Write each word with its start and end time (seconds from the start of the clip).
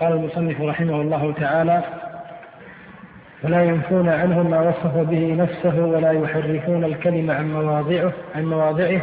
قال 0.00 0.12
المصنف 0.12 0.60
رحمه 0.60 1.00
الله 1.00 1.32
تعالى 1.32 1.82
ولا 3.44 3.62
ينفون 3.62 4.08
عنه 4.08 4.42
ما 4.42 4.60
وصف 4.60 4.96
به 4.96 5.34
نفسه 5.34 5.84
ولا 5.84 6.10
يحرفون 6.12 6.84
الكلم 6.84 7.30
عن 7.30 7.52
مواضعه 7.52 8.12
عن 8.34 8.44
مواضعه 8.44 9.00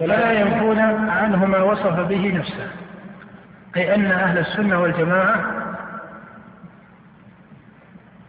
ولا 0.00 0.32
ينفون 0.32 0.78
عنه 1.10 1.44
ما 1.44 1.62
وصف 1.62 2.00
به 2.00 2.32
نفسه. 2.38 2.70
أي 3.76 3.94
أن 3.94 4.06
أهل 4.06 4.38
السنة 4.38 4.80
والجماعة 4.80 5.44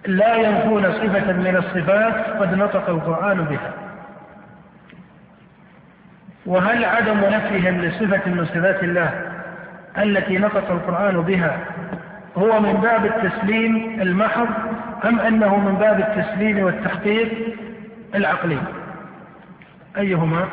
لا 0.06 0.36
ينفون 0.36 0.92
صفة 0.92 1.34
من 1.34 1.56
الصفات 1.56 2.42
قد 2.42 2.54
نطق 2.54 2.90
القرآن 2.90 3.44
بها. 3.44 3.74
وهل 6.46 6.86
عدم 6.86 7.20
نفيهم 7.20 7.82
لصفة 7.82 8.30
من 8.30 8.46
صفات 8.46 8.84
الله 8.84 9.31
التي 9.98 10.38
نطق 10.38 10.72
القرآن 10.72 11.22
بها 11.22 11.58
هو 12.38 12.60
من 12.60 12.74
باب 12.74 13.06
التسليم 13.06 14.02
المحض 14.02 14.48
أم 15.06 15.20
أنه 15.20 15.60
من 15.60 15.76
باب 15.76 16.00
التسليم 16.00 16.64
والتحقيق 16.64 17.56
العقلي؟ 18.16 18.58
أيهما؟ 19.98 20.46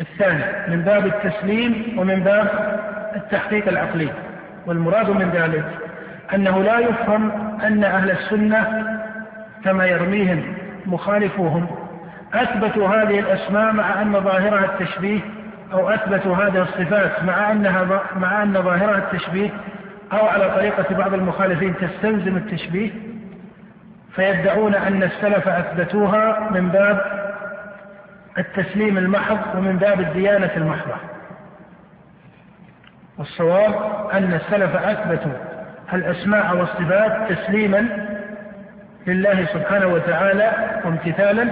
الثاني 0.00 0.76
من 0.76 0.82
باب 0.82 1.06
التسليم 1.06 1.98
ومن 1.98 2.20
باب 2.20 2.48
التحقيق 3.16 3.68
العقلي. 3.68 4.08
والمراد 4.66 5.10
من 5.10 5.30
ذلك 5.30 5.64
أنه 6.34 6.62
لا 6.62 6.78
يفهم 6.78 7.30
أن 7.64 7.84
أهل 7.84 8.10
السنة 8.10 8.86
كما 9.64 9.86
يرميهم 9.86 10.54
مخالفوهم 10.86 11.66
أثبتوا 12.34 12.88
هذه 12.88 13.18
الأسماء 13.18 13.72
مع 13.72 14.02
أن 14.02 14.12
ظاهرها 14.12 14.64
التشبيه 14.64 15.20
أو 15.74 15.88
أثبتوا 15.88 16.36
هذه 16.36 16.62
الصفات 16.62 17.24
مع 17.24 17.52
أنها 17.52 18.02
مع 18.16 18.42
أن 18.42 18.62
ظاهرها 18.62 18.98
التشبيه 18.98 19.50
أو 20.12 20.26
على 20.26 20.50
طريقة 20.50 20.94
بعض 20.94 21.14
المخالفين 21.14 21.74
تستلزم 21.76 22.36
التشبيه 22.36 22.90
فيدعون 24.14 24.74
أن 24.74 25.02
السلف 25.02 25.48
أثبتوها 25.48 26.50
من 26.50 26.68
باب 26.68 27.24
التسليم 28.38 28.98
المحض 28.98 29.38
ومن 29.56 29.76
باب 29.76 30.00
الديانة 30.00 30.50
المحضة. 30.56 30.94
والصواب 33.18 33.74
أن 34.12 34.34
السلف 34.34 34.76
أثبتوا 34.76 35.32
الأسماء 35.92 36.56
والصفات 36.56 37.32
تسليما 37.32 37.88
لله 39.06 39.44
سبحانه 39.44 39.86
وتعالى 39.86 40.52
وامتثالا 40.84 41.48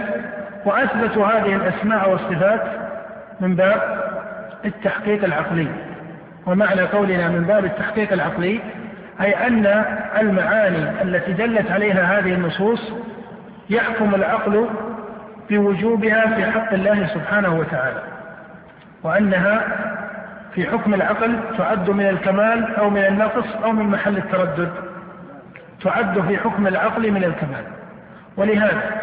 وأثبتوا 0.65 1.27
هذه 1.27 1.57
الأسماء 1.57 2.11
والصفات 2.11 2.63
من 3.41 3.57
باب 3.57 4.02
التحقيق 4.65 5.25
العقلي. 5.25 5.69
ومعنى 6.47 6.81
قولنا 6.81 7.29
من 7.29 7.45
باب 7.45 7.65
التحقيق 7.65 8.13
العقلي 8.13 8.61
أي 9.21 9.47
أن 9.47 9.85
المعاني 10.21 11.03
التي 11.03 11.33
دلت 11.33 11.71
عليها 11.71 12.19
هذه 12.19 12.35
النصوص 12.35 12.93
يحكم 13.71 14.15
العقل 14.15 14.69
بوجوبها 15.51 16.35
في 16.35 16.53
حق 16.53 16.73
الله 16.73 17.07
سبحانه 17.07 17.55
وتعالى 17.55 18.03
وأنها 19.03 19.63
في 20.55 20.67
حكم 20.67 20.95
العقل 20.95 21.37
تعد 21.59 21.91
من 21.91 22.09
الكمال 22.09 22.75
أو 22.77 22.91
من 22.91 23.05
النقص 23.05 23.47
أو 23.65 23.73
من 23.73 23.85
محل 23.85 24.17
التردد 24.17 24.71
تعد 25.83 26.21
في 26.21 26.39
حكم 26.39 26.67
العقل 26.67 27.11
من 27.11 27.25
الكمال. 27.25 27.65
ولهذا 28.37 29.02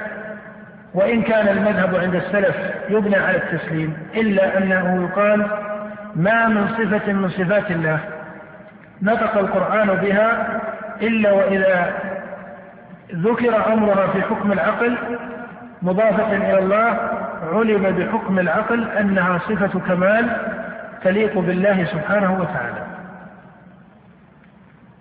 وإن 0.94 1.22
كان 1.22 1.48
المذهب 1.48 1.96
عند 1.96 2.16
السلف 2.16 2.56
يبنى 2.90 3.16
على 3.16 3.38
التسليم 3.38 3.98
إلا 4.16 4.58
أنه 4.58 5.04
يقال 5.04 5.48
ما 6.16 6.48
من 6.48 6.68
صفة 6.68 7.14
من 7.14 7.30
صفات 7.30 7.72
الله. 7.72 8.00
نطق 9.02 9.38
القرآن 9.38 9.88
بها 9.88 10.60
إلا 11.02 11.32
وإذا 11.32 11.94
ذكر 13.16 13.74
أمرها 13.74 14.08
في 14.08 14.22
حكم 14.22 14.52
العقل 14.52 14.98
مضافة 15.82 16.36
إلى 16.36 16.60
الله 16.60 16.98
علم 17.54 17.82
بحكم 17.84 18.40
العقل 18.40 18.88
أنها 19.00 19.38
صفة 19.38 19.80
كمال 19.80 20.30
تليق 21.04 21.40
بالله 21.40 21.86
سبحانه 21.86 22.34
وتعالى. 22.42 22.86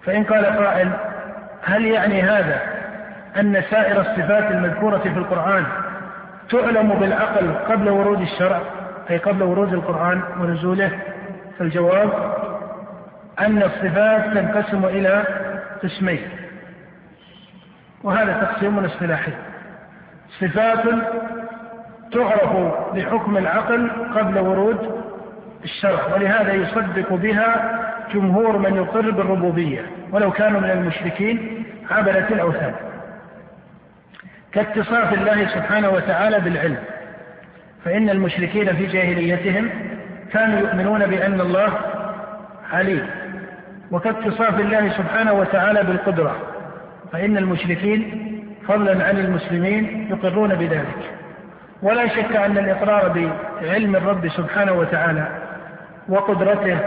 فإن 0.05 0.25
قال 0.25 0.47
قائل 0.47 0.91
هل 1.65 1.87
يعني 1.87 2.23
هذا؟ 2.23 2.78
أن 3.39 3.63
سائر 3.71 4.01
الصفات 4.01 4.51
المذكورة 4.51 4.99
في 4.99 5.09
القرآن 5.09 5.65
تعلم 6.51 6.89
بالعقل 6.89 7.55
قبل 7.55 7.89
ورود 7.89 8.21
الشرع 8.21 8.61
أي 9.11 9.19
قبل 9.19 9.43
ورود 9.43 9.73
القرآن 9.73 10.23
ونزوله. 10.41 10.91
فالجواب 11.59 12.35
أن 13.41 13.63
الصفات 13.63 14.25
تنقسم 14.25 14.85
إلى 14.85 15.25
قسمين 15.83 16.21
وهذا 18.05 18.33
تقسيم 18.33 18.79
اصطلاحي. 18.79 19.33
صفات 20.41 20.85
تعرف 22.13 22.57
بحكم 22.95 23.37
العقل 23.37 23.91
قبل 24.17 24.39
ورود 24.39 25.01
الشرع 25.65 26.15
ولهذا 26.15 26.53
يصدق 26.53 27.13
بها 27.13 27.79
جمهور 28.15 28.59
من 28.59 28.77
يقر 28.77 29.11
بالربوبية 29.11 29.83
ولو 30.13 30.31
كانوا 30.31 30.61
من 30.61 30.71
المشركين 30.71 31.65
عبدة 31.91 32.29
الأوثان. 32.29 32.75
كاتصاف 34.59 35.13
الله 35.13 35.47
سبحانه 35.47 35.89
وتعالى 35.89 36.41
بالعلم. 36.41 36.77
فإن 37.85 38.11
المشركين 38.11 38.77
في 38.77 38.87
جاهليتهم 38.87 39.71
كانوا 40.33 40.59
يؤمنون 40.59 41.07
بأن 41.07 41.41
الله 41.41 41.73
عليم. 42.73 43.07
وكاتصاف 43.91 44.61
الله 44.61 44.89
سبحانه 44.89 45.33
وتعالى 45.33 45.83
بالقدرة. 45.83 46.37
فإن 47.13 47.37
المشركين 47.37 48.29
فضلا 48.69 49.05
عن 49.05 49.19
المسلمين 49.19 50.07
يقرون 50.11 50.55
بذلك. 50.55 51.11
ولا 51.83 52.09
شك 52.09 52.37
أن 52.37 52.59
الإقرار 52.59 53.31
بعلم 53.63 53.97
الرب 53.97 54.29
سبحانه 54.29 54.73
وتعالى 54.73 55.29
وقدرته 56.09 56.79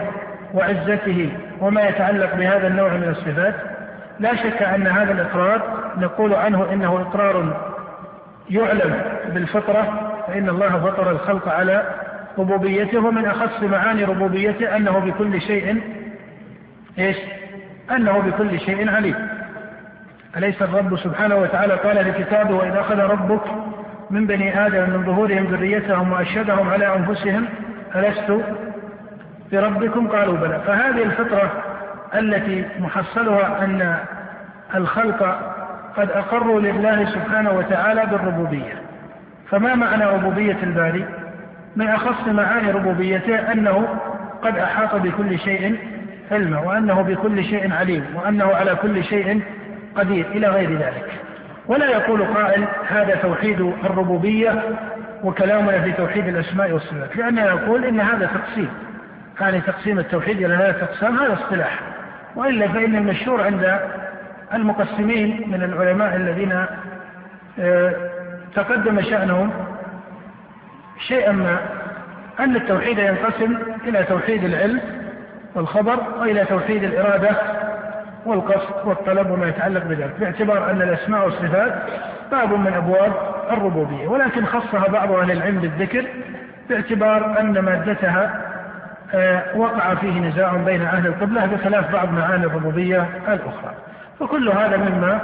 وعزته 0.54 1.30
وما 1.60 1.82
يتعلق 1.82 2.36
بهذا 2.36 2.68
النوع 2.68 2.94
من 2.94 3.10
الصفات 3.10 3.56
لا 4.20 4.36
شك 4.36 4.62
أن 4.62 4.88
هذا 4.88 5.12
الإقرار 5.12 5.62
نقول 5.98 6.34
عنه 6.34 6.74
إنه 6.74 7.02
إقرار 7.02 7.62
يعلم 8.50 9.04
بالفطرة 9.34 10.12
فإن 10.28 10.50
الله 10.50 10.70
فطر 10.70 11.12
الخلق 11.12 11.48
على 11.50 11.84
ربوبيته 12.38 13.00
ومن 13.00 13.26
أخص 13.26 13.64
معاني 13.64 14.04
ربوبيته 14.04 14.76
أنه 14.76 15.00
بكل 15.00 15.42
شيء 15.42 15.82
إيش؟ 17.00 17.18
أنه 17.92 18.20
بكل 18.20 18.60
شيء 18.60 18.90
عليم. 18.90 19.16
أليس 20.38 20.62
الرب 20.62 20.98
سبحانه 20.98 21.36
وتعالى 21.36 21.74
قال 21.74 21.96
لكتابه 21.96 22.56
وإذا 22.56 22.80
أخذ 22.80 23.00
ربك 23.00 23.42
من 24.10 24.28
بني 24.28 24.66
آدم 24.66 24.90
من 24.90 25.06
ظهورهم 25.06 25.46
ذريتهم 25.46 26.12
وأشهدهم 26.12 26.70
على 26.70 26.96
أنفسهم 26.96 27.46
ألست 27.96 28.44
بربكم؟ 29.52 30.08
قالوا 30.08 30.38
بلى. 30.38 30.62
فهذه 30.68 31.04
الفطرة 31.04 31.71
التي 32.16 32.66
محصلها 32.80 33.64
أن 33.64 33.98
الخلق 34.76 35.24
قد 35.98 36.12
أقروا 36.12 36.62
لله 36.62 37.06
سبحانه 37.06 37.52
وتعالى 37.52 38.06
بالربوبية. 38.06 38.74
فما 39.50 39.76
معنى 39.76 40.06
ربوبية 40.06 40.58
الباري؟ 40.64 41.06
من 41.76 41.88
أخص 41.88 42.28
معاني 42.28 42.72
ربوبيته 42.72 43.52
أنه 43.52 43.88
قد 44.42 44.58
أحاط 44.58 44.96
بكل 44.96 45.40
شيء 45.40 45.78
علما 46.32 46.60
وأنه 46.60 47.02
بكل 47.02 47.44
شيء 47.44 47.74
عليم 47.74 48.06
وأنه 48.16 48.46
على 48.56 48.76
كل 48.76 49.04
شيء 49.04 49.42
قدير 49.96 50.26
إلى 50.26 50.48
غير 50.48 50.72
ذلك. 50.72 51.12
ولا 51.68 51.86
يقول 51.86 52.24
قائل 52.24 52.66
هذا 52.88 53.16
توحيد 53.16 53.62
الربوبية 53.62 54.64
وكلامنا 55.24 55.82
في 55.82 55.92
توحيد 55.92 56.28
الأسماء 56.28 56.72
والصفات 56.72 57.16
لأننا 57.16 57.54
نقول 57.54 57.86
إن 57.86 58.00
هذا 58.00 58.26
تقسيم. 58.26 58.70
يعني 59.42 59.62
تقسيم 59.62 60.00
التوحيد 60.00 60.38
إلى 60.38 60.58
ثلاثة 60.58 60.84
أقسام 60.84 61.18
هذا 61.20 61.34
اصطلاح. 61.34 61.80
وإلا 62.36 62.68
فإن 62.68 62.96
المشهور 62.96 63.42
عند 63.42 63.80
المقسمين 64.54 65.50
من 65.52 65.64
العلماء 65.64 66.16
الذين 66.16 66.66
آه، 67.60 67.94
تقدم 68.56 69.02
شأنهم 69.02 69.52
شيئا 71.08 71.32
ما 71.32 71.60
أن 72.40 72.56
التوحيد 72.56 72.98
ينقسم 73.00 73.58
إلى 73.88 74.04
توحيد 74.04 74.44
العلم 74.44 74.82
والخبر 75.56 76.00
وإلى 76.20 76.46
توحيد 76.46 76.84
الإرادة 76.84 77.30
والقصد 78.26 78.88
والطلب 78.88 79.32
وما 79.32 79.48
يتعلق 79.48 79.84
بذلك 79.84 80.14
باعتبار 80.20 80.72
أن 80.72 80.82
الأسماء 80.82 81.26
والصفات 81.26 81.74
باب 82.32 82.54
من 82.54 82.74
أبواب 82.74 83.14
الربوبية 83.52 84.08
ولكن 84.08 84.46
خصها 84.46 84.88
بعض 84.88 85.12
أهل 85.12 85.32
العلم 85.32 85.60
بالذكر 85.60 86.06
باعتبار 86.70 87.40
أن 87.40 87.60
مادتها 87.60 88.51
وقع 89.56 89.96
فيه 89.96 90.20
نزاع 90.20 90.54
بين 90.54 90.82
أهل 90.82 91.08
القبلة 91.08 91.46
بخلاف 91.46 91.92
بعض 91.92 92.12
معاني 92.12 92.46
الربوبية 92.46 93.10
الأخرى. 93.28 93.76
فكل 94.20 94.50
هذا 94.50 94.78
مما 94.78 95.20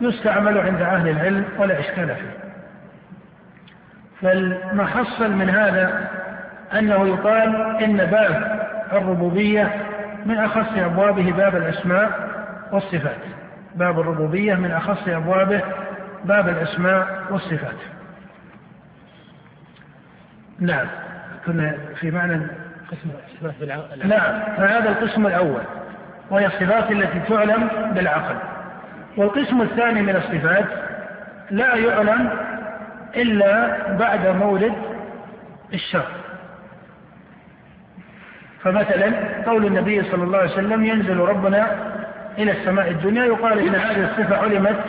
يستعمل 0.00 0.58
عند 0.58 0.82
أهل 0.82 1.08
العلم 1.08 1.44
ولا 1.58 1.80
إشكال 1.80 2.14
فيه. 2.14 2.36
فالمحصل 4.22 5.32
من 5.32 5.50
هذا 5.50 6.08
أنه 6.78 7.06
يقال 7.06 7.76
إن 7.84 7.96
باب 7.96 8.62
الربوبية 8.92 9.74
من 10.26 10.38
أخص 10.38 10.78
أبوابه 10.78 11.32
باب 11.32 11.56
الأسماء 11.56 12.28
والصفات. 12.72 13.20
باب 13.74 14.00
الربوبية 14.00 14.54
من 14.54 14.70
أخص 14.70 15.08
أبوابه 15.08 15.62
باب 16.24 16.48
الأسماء 16.48 17.22
والصفات. 17.30 17.76
نعم 20.60 20.86
كنا 21.46 21.74
في 22.00 22.10
معنى 22.10 22.46
نعم 24.04 24.56
فهذا 24.56 24.88
القسم 24.88 25.26
الأول 25.26 25.62
وهي 26.30 26.46
الصفات 26.46 26.90
التي 26.90 27.20
تعلم 27.28 27.68
بالعقل. 27.94 28.36
والقسم 29.16 29.62
الثاني 29.62 30.02
من 30.02 30.16
الصفات 30.16 30.64
لا 31.50 31.74
يعلم 31.74 32.30
إلا 33.16 33.76
بعد 33.96 34.26
مولد 34.26 34.72
الشر 35.74 36.06
فمثلا 38.62 39.12
قول 39.46 39.66
النبي 39.66 40.02
صلى 40.02 40.24
الله 40.24 40.38
عليه 40.38 40.52
وسلم 40.52 40.84
ينزل 40.84 41.16
ربنا 41.16 41.66
إلى 42.38 42.52
السماء 42.52 42.90
الدنيا 42.90 43.24
يقال 43.24 43.58
إن 43.58 43.74
هذه 43.74 44.04
الصفة 44.04 44.36
علمت 44.36 44.80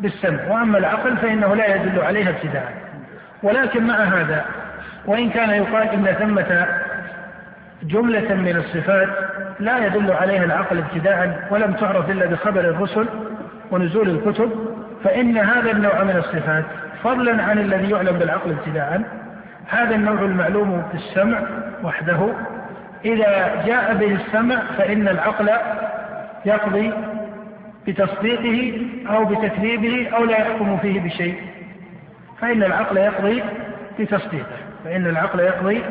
بالسمع 0.00 0.38
وأما 0.48 0.78
العقل 0.78 1.16
فإنه 1.16 1.54
لا 1.54 1.74
يدل 1.74 2.00
عليها 2.00 2.30
ابتداء. 2.30 2.72
ولكن 3.42 3.86
مع 3.86 3.94
هذا 3.94 4.44
وإن 5.06 5.30
كان 5.30 5.50
يقال 5.50 5.88
إن 5.88 6.04
ثمة 6.04 6.66
جملة 7.82 8.34
من 8.34 8.56
الصفات 8.56 9.08
لا 9.60 9.86
يدل 9.86 10.12
عليها 10.12 10.44
العقل 10.44 10.78
ابتداء 10.78 11.48
ولم 11.50 11.72
تعرف 11.72 12.10
إلا 12.10 12.26
بخبر 12.26 12.60
الرسل 12.60 13.06
ونزول 13.70 14.08
الكتب 14.08 14.50
فإن 15.04 15.38
هذا 15.38 15.70
النوع 15.70 16.04
من 16.04 16.16
الصفات 16.16 16.64
فضلا 17.02 17.42
عن 17.42 17.58
الذي 17.58 17.90
يعلم 17.90 18.18
بالعقل 18.18 18.50
ابتداء 18.50 19.02
هذا 19.68 19.94
النوع 19.94 20.22
المعلوم 20.22 20.82
بالسمع 20.92 21.42
وحده. 21.84 22.34
إذا 23.04 23.62
جاء 23.66 23.94
به 23.94 24.14
السمع 24.14 24.62
فإن 24.78 25.08
العقل 25.08 25.50
يقضي 26.44 26.92
بتصديقه 27.86 28.86
أو 29.10 29.24
بتكذيبه 29.24 30.08
أو 30.16 30.24
لا 30.24 30.38
يحكم 30.38 30.78
فيه 30.78 31.00
بشيء. 31.00 31.40
فإن 32.40 32.62
العقل 32.62 32.96
يقضي 32.96 33.42
بتصديقه. 33.98 34.56
فإن 34.84 35.06
العقل 35.06 35.40
يقضي 35.40 35.82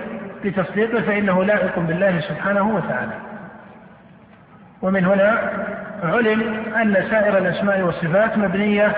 بتصديقه 0.50 1.02
فإنه 1.02 1.44
لائق 1.44 1.80
بالله 1.80 2.20
سبحانه 2.20 2.76
وتعالى. 2.76 3.14
ومن 4.82 5.06
هنا 5.06 5.40
علم 6.04 6.42
أن 6.82 6.94
سائر 7.10 7.38
الأسماء 7.38 7.82
والصفات 7.82 8.38
مبنية 8.38 8.96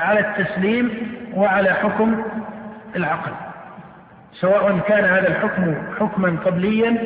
على 0.00 0.20
التسليم 0.20 0.90
وعلى 1.34 1.70
حكم 1.70 2.22
العقل. 2.96 3.32
سواء 4.32 4.78
كان 4.78 5.04
هذا 5.04 5.28
الحكم 5.28 5.74
حكما 6.00 6.36
قبليا 6.44 6.96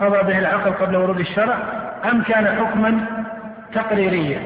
قضى 0.00 0.22
به 0.22 0.38
العقل 0.38 0.72
قبل 0.72 0.96
ورود 0.96 1.20
الشرع 1.20 1.56
أم 2.10 2.22
كان 2.22 2.46
حكما 2.46 3.00
تقريريا. 3.74 4.40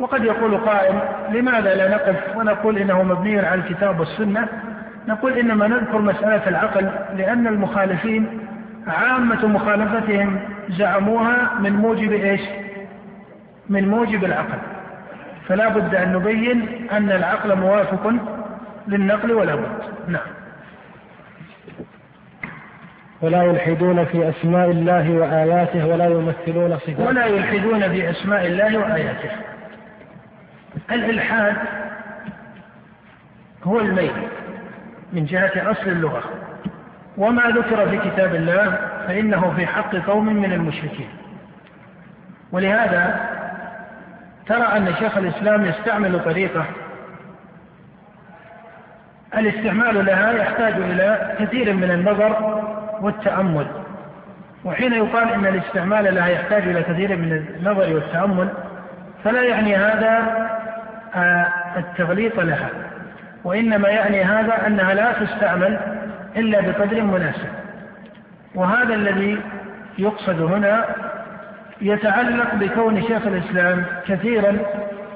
وقد 0.00 0.24
يقول 0.24 0.56
قائل 0.56 0.94
لماذا 1.30 1.74
لا 1.74 1.88
نقف 1.88 2.36
ونقول 2.36 2.78
إنه 2.78 3.02
مبني 3.02 3.38
على 3.38 3.60
الكتاب 3.60 4.00
والسنة؟ 4.00 4.48
نقول 5.08 5.38
إنما 5.38 5.68
نذكر 5.68 5.98
مسألة 5.98 6.48
العقل 6.48 6.90
لأن 7.16 7.46
المخالفين 7.46 8.40
عامة 8.86 9.46
مخالفتهم 9.46 10.40
زعموها 10.68 11.50
من 11.60 11.72
موجب 11.72 12.12
إيش؟ 12.12 12.40
من 13.68 13.88
موجب 13.88 14.24
العقل. 14.24 14.58
فلا 15.48 15.68
بد 15.68 15.94
أن 15.94 16.12
نبين 16.12 16.88
أن 16.92 17.10
العقل 17.10 17.56
موافق 17.56 18.12
للنقل 18.88 19.32
ولا 19.32 19.54
بد. 19.54 19.82
نعم. 20.08 20.26
ولا 23.22 23.42
يلحدون 23.42 24.04
في 24.04 24.28
أسماء 24.28 24.70
الله 24.70 25.10
وآياته 25.10 25.86
ولا 25.86 26.06
يمثلون 26.06 26.78
صفاته. 26.78 27.06
ولا 27.06 27.26
يلحدون 27.26 27.88
في 27.88 28.10
أسماء 28.10 28.46
الله 28.46 28.78
وآياته. 28.78 29.30
الإلحاد 30.90 31.56
هو 33.64 33.80
الميل. 33.80 34.12
من 35.12 35.24
جهة 35.24 35.70
أصل 35.70 35.90
اللغة. 35.90 36.22
وما 37.16 37.42
ذكر 37.42 37.88
في 37.88 38.10
كتاب 38.10 38.34
الله 38.34 38.78
فإنه 39.06 39.54
في 39.56 39.66
حق 39.66 39.96
قوم 39.96 40.26
من 40.26 40.52
المشركين. 40.52 41.08
ولهذا 42.52 43.20
ترى 44.46 44.62
أن 44.62 44.94
شيخ 44.98 45.18
الإسلام 45.18 45.64
يستعمل 45.64 46.24
طريقة 46.24 46.64
الاستعمال 49.34 50.06
لها 50.06 50.32
يحتاج 50.32 50.72
إلى 50.72 51.36
كثير 51.38 51.72
من 51.72 51.90
النظر 51.90 52.60
والتأمل. 53.00 53.66
وحين 54.64 54.92
يقال 54.92 55.32
أن 55.32 55.46
الاستعمال 55.46 56.14
لها 56.14 56.28
يحتاج 56.28 56.62
إلى 56.62 56.82
كثير 56.82 57.16
من 57.16 57.32
النظر 57.32 57.94
والتأمل 57.94 58.48
فلا 59.24 59.42
يعني 59.42 59.76
هذا 59.76 60.48
آه، 61.14 61.46
التغليط 61.76 62.40
لها. 62.40 62.70
وإنما 63.44 63.88
يعني 63.88 64.22
هذا 64.22 64.66
أنها 64.66 64.94
لا 64.94 65.12
تستعمل 65.12 65.78
إلا 66.36 66.60
بقدر 66.60 67.02
مناسب. 67.02 67.48
وهذا 68.54 68.94
الذي 68.94 69.40
يقصد 69.98 70.40
هنا 70.42 70.84
يتعلق 71.80 72.54
بكون 72.54 73.02
شيخ 73.02 73.26
الإسلام 73.26 73.84
كثيرا 74.06 74.56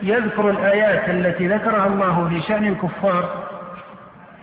يذكر 0.03 0.51
الآيات 0.51 1.11
التي 1.11 1.49
ذكرها 1.49 1.87
الله 1.87 2.29
في 2.29 2.41
شأن 2.49 2.65
الكفار 2.67 3.45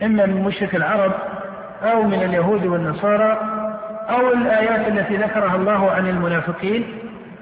إما 0.04 0.26
من 0.26 0.42
مشرك 0.42 0.76
العرب 0.76 1.12
أو 1.84 2.04
من 2.04 2.24
اليهود 2.24 2.66
والنصارى 2.66 3.38
أو 4.10 4.34
الآيات 4.34 4.88
التي 4.88 5.16
ذكرها 5.18 5.56
الله 5.56 5.92
عن 5.92 6.08
المنافقين. 6.08 6.86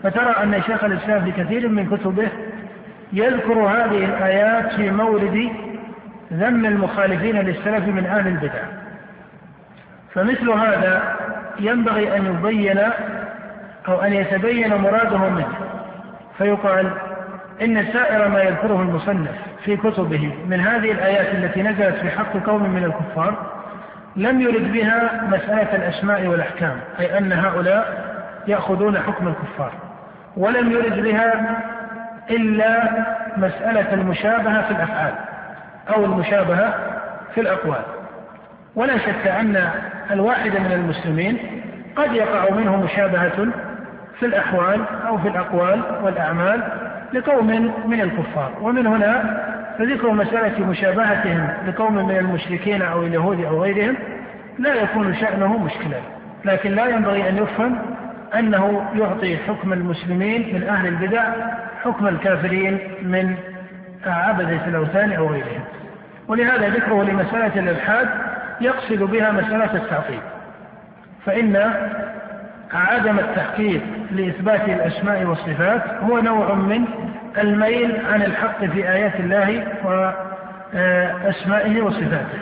فترى 0.03 0.35
أن 0.43 0.61
شيخ 0.61 0.83
الإسلام 0.83 1.23
في 1.23 1.31
كثير 1.43 1.67
من 1.67 1.97
كتبه 1.97 2.27
يذكر 3.13 3.53
هذه 3.53 4.05
الآيات 4.05 4.73
في 4.73 4.91
مورد 4.91 5.49
ذم 6.33 6.65
المخالفين 6.65 7.35
للسلف 7.35 7.87
من 7.87 8.05
أهل 8.05 8.27
البدع. 8.27 8.63
فمثل 10.13 10.49
هذا 10.49 11.15
ينبغي 11.59 12.17
أن 12.17 12.25
يبين 12.25 12.79
أو 13.87 14.01
أن 14.01 14.13
يتبين 14.13 14.75
مراده 14.75 15.29
منه. 15.29 15.53
فيقال 16.37 16.91
إن 17.61 17.85
سائر 17.93 18.27
ما 18.27 18.41
يذكره 18.41 18.81
المصنف 18.81 19.35
في 19.63 19.77
كتبه 19.77 20.33
من 20.47 20.59
هذه 20.59 20.91
الآيات 20.91 21.35
التي 21.35 21.63
نزلت 21.63 21.95
في 21.95 22.09
حق 22.11 22.37
قوم 22.45 22.69
من 22.69 22.83
الكفار 22.83 23.35
لم 24.15 24.41
يرد 24.41 24.71
بها 24.73 25.23
مسألة 25.27 25.75
الأسماء 25.75 26.27
والأحكام 26.27 26.79
أي 26.99 27.17
أن 27.17 27.31
هؤلاء 27.31 28.09
يأخذون 28.47 28.99
حكم 28.99 29.27
الكفار. 29.27 29.71
ولم 30.37 30.71
يرد 30.71 31.03
بها 31.03 31.61
إلا 32.29 32.89
مسألة 33.37 33.93
المشابهة 33.93 34.61
في 34.61 34.71
الأفعال. 34.71 35.13
أو 35.95 36.05
المشابهة 36.05 36.73
في 37.35 37.41
الأقوال. 37.41 37.81
ولا 38.75 38.97
شك 38.97 39.27
أن 39.27 39.69
الواحد 40.11 40.51
من 40.51 40.71
المسلمين 40.71 41.37
قد 41.95 42.13
يقع 42.13 42.55
منه 42.55 42.75
مشابهة 42.75 43.47
في 44.19 44.25
الأحوال 44.25 44.81
أو 45.07 45.17
في 45.17 45.27
الأقوال 45.27 45.81
والأعمال 46.03 46.63
لقوم 47.13 47.71
من 47.85 48.01
الكفار. 48.01 48.51
ومن 48.61 48.87
هنا 48.87 49.39
فذكر 49.79 50.11
مسألة 50.11 50.65
مشابهتهم 50.65 51.47
لقوم 51.67 52.07
من 52.07 52.17
المشركين 52.17 52.81
أو 52.81 53.03
اليهود 53.03 53.43
أو 53.43 53.63
غيرهم 53.63 53.95
لا 54.59 54.73
يكون 54.73 55.15
شأنه 55.15 55.57
مشكلا 55.57 55.99
لكن 56.45 56.71
لا 56.71 56.87
ينبغي 56.87 57.29
أن 57.29 57.37
يفهم 57.37 57.77
أنه 58.39 58.85
يعطي 58.95 59.37
حكم 59.37 59.73
المسلمين 59.73 60.55
من 60.55 60.63
أهل 60.63 60.87
البدع 60.87 61.33
حكم 61.83 62.07
الكافرين 62.07 62.79
من 63.01 63.35
عبدة 64.05 64.67
الأوثان 64.67 65.11
أو 65.11 65.27
غيرهم. 65.27 65.63
ولهذا 66.29 66.69
ذكره 66.69 67.03
لمسألة 67.03 67.59
الإلحاد 67.59 68.09
يقصد 68.61 69.03
بها 69.03 69.31
مسألة 69.31 69.75
التعطيل 69.75 70.19
فإن 71.25 71.73
عدم 72.73 73.19
التحقيق 73.19 73.81
لإثبات 74.11 74.69
الأسماء 74.69 75.23
والصفات 75.23 75.81
هو 76.01 76.19
نوع 76.19 76.53
من 76.53 76.85
الميل 77.37 78.01
عن 78.13 78.21
الحق 78.21 78.65
في 78.65 78.89
آيات 78.89 79.15
الله 79.19 79.63
وأسمائه 80.73 81.81
وصفاته. 81.81 82.39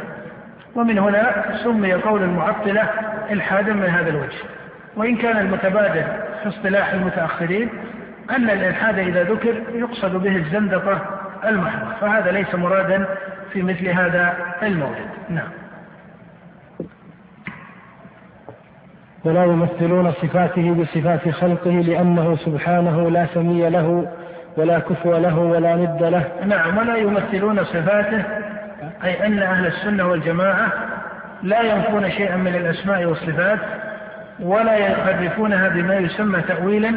ومن 0.75 0.99
هنا 0.99 1.45
سمي 1.63 1.93
قول 1.93 2.23
المعطلة 2.23 2.83
إلحادا 3.31 3.73
من 3.73 3.85
هذا 3.85 4.09
الوجه. 4.09 4.37
وإن 4.95 5.15
كان 5.15 5.37
المتبادل 5.37 6.03
في 6.43 6.49
اصطلاح 6.49 6.93
المتأخرين 6.93 7.69
أن 8.29 8.49
الإلحاد 8.49 8.99
إذا 8.99 9.23
ذكر 9.23 9.53
يقصد 9.73 10.15
به 10.15 10.35
الزندقة 10.35 11.01
المحضة. 11.45 11.93
فهذا 12.01 12.31
ليس 12.31 12.55
مرادا 12.55 13.05
في 13.57 13.63
مثل 13.63 13.89
هذا 13.89 14.33
المولد 14.63 15.07
نعم. 15.29 15.47
ولا 19.25 19.45
يمثلون 19.45 20.11
صفاته 20.11 20.73
بصفات 20.73 21.29
خلقه 21.29 21.71
لأنه 21.71 22.35
سبحانه 22.35 23.09
لا 23.09 23.25
سمي 23.33 23.69
له 23.69 24.11
ولا 24.57 24.79
كفو 24.79 25.17
له 25.17 25.37
ولا 25.37 25.75
ند 25.75 26.03
له. 26.03 26.23
نعم 26.45 26.77
ولا 26.77 26.95
يمثلون 26.95 27.63
صفاته 27.63 28.23
أي 29.03 29.25
أن 29.25 29.39
أهل 29.39 29.65
السنة 29.65 30.07
والجماعة 30.07 30.71
لا 31.43 31.61
ينفون 31.61 32.11
شيئا 32.11 32.35
من 32.35 32.55
الأسماء 32.55 33.05
والصفات 33.05 33.59
ولا 34.39 34.75
يحرفونها 34.75 35.67
بما 35.67 35.95
يسمى 35.95 36.41
تأويلا 36.41 36.95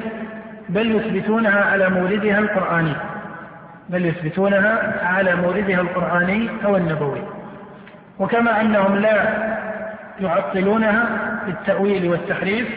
بل 0.68 0.96
يثبتونها 0.96 1.64
على 1.64 1.88
موردها 1.88 2.38
القرآني. 2.38 3.09
بل 3.90 4.06
يثبتونها 4.06 5.04
على 5.06 5.36
موردها 5.36 5.80
القرآني 5.80 6.50
أو 6.64 6.76
النبوي. 6.76 7.22
وكما 8.18 8.60
أنهم 8.60 8.96
لا 8.96 9.50
يعطلونها 10.20 11.06
بالتأويل 11.46 12.08
والتحريف 12.08 12.68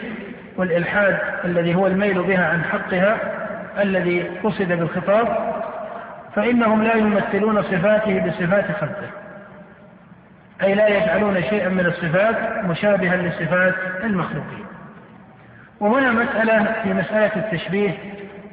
والإلحاد 0.56 1.18
الذي 1.44 1.74
هو 1.74 1.86
الميل 1.86 2.22
بها 2.22 2.46
عن 2.46 2.64
حقها 2.64 3.16
الذي 3.82 4.22
قصد 4.22 4.68
بالخطاب 4.72 5.54
فإنهم 6.34 6.82
لا 6.82 6.94
يمثلون 6.94 7.62
صفاته 7.62 8.26
بصفات 8.26 8.64
خلقه 8.80 9.10
أي 10.62 10.74
لا 10.74 10.88
يجعلون 10.88 11.42
شيئا 11.42 11.68
من 11.68 11.86
الصفات 11.86 12.64
مشابها 12.64 13.16
لصفات 13.16 13.74
المخلوقين. 14.04 14.64
وهنا 15.80 16.12
مسألة 16.12 16.74
في 16.82 16.94
مسألة 16.94 17.36
التشبيه 17.36 17.90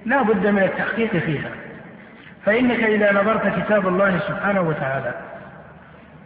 لا 0.06 0.22
بد 0.22 0.48
من 0.48 0.64
التحقيق 0.64 1.18
فيها. 1.18 1.50
فإنك 2.46 2.84
إذا 2.84 3.12
نظرت 3.12 3.60
كتاب 3.60 3.88
الله 3.88 4.20
سبحانه 4.20 4.62
وتعالى 4.62 5.14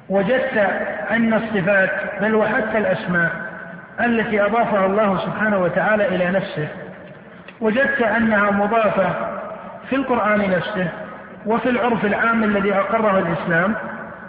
وجدت 0.10 0.58
أن 1.12 1.34
الصفات 1.34 1.92
بل 2.22 2.36
وحتى 2.36 2.78
الأسماء 2.78 3.32
التي 4.00 4.42
أضافها 4.42 4.86
الله 4.86 5.18
سبحانه 5.18 5.58
وتعالى 5.58 6.08
إلى 6.08 6.32
نفسه 6.32 6.68
وجدت 7.62 8.02
أنها 8.02 8.52
مضافة 8.52 9.14
في 9.90 9.96
القرآن 9.96 10.50
نفسه 10.50 10.88
وفي 11.46 11.70
العرف 11.70 12.06
العام 12.06 12.44
الذي 12.44 12.74
أقره 12.74 13.20
الإسلام 13.20 13.76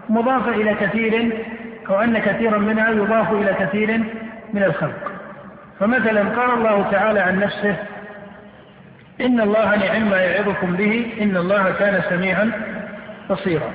مضافة 0.09 0.51
إلى 0.51 0.75
كثير 0.75 1.45
أو 1.89 2.01
أن 2.01 2.19
كثيرا 2.19 2.59
منها 2.59 2.91
يضاف 2.91 3.33
إلى 3.33 3.55
كثير 3.55 4.01
من 4.53 4.63
الخلق. 4.63 5.13
فمثلا 5.81 6.23
قال 6.23 6.51
الله 6.51 6.91
تعالى 6.91 7.21
عن 7.21 7.41
نفسه 7.41 7.77
إن 9.21 9.41
الله 9.41 9.77
نعم 9.77 10.11
ما 10.11 10.17
يعظكم 10.17 10.73
به 10.73 11.13
إن 11.21 11.37
الله 11.37 11.71
كان 11.79 12.03
سميعا 12.11 12.53
بصيرا. 13.31 13.71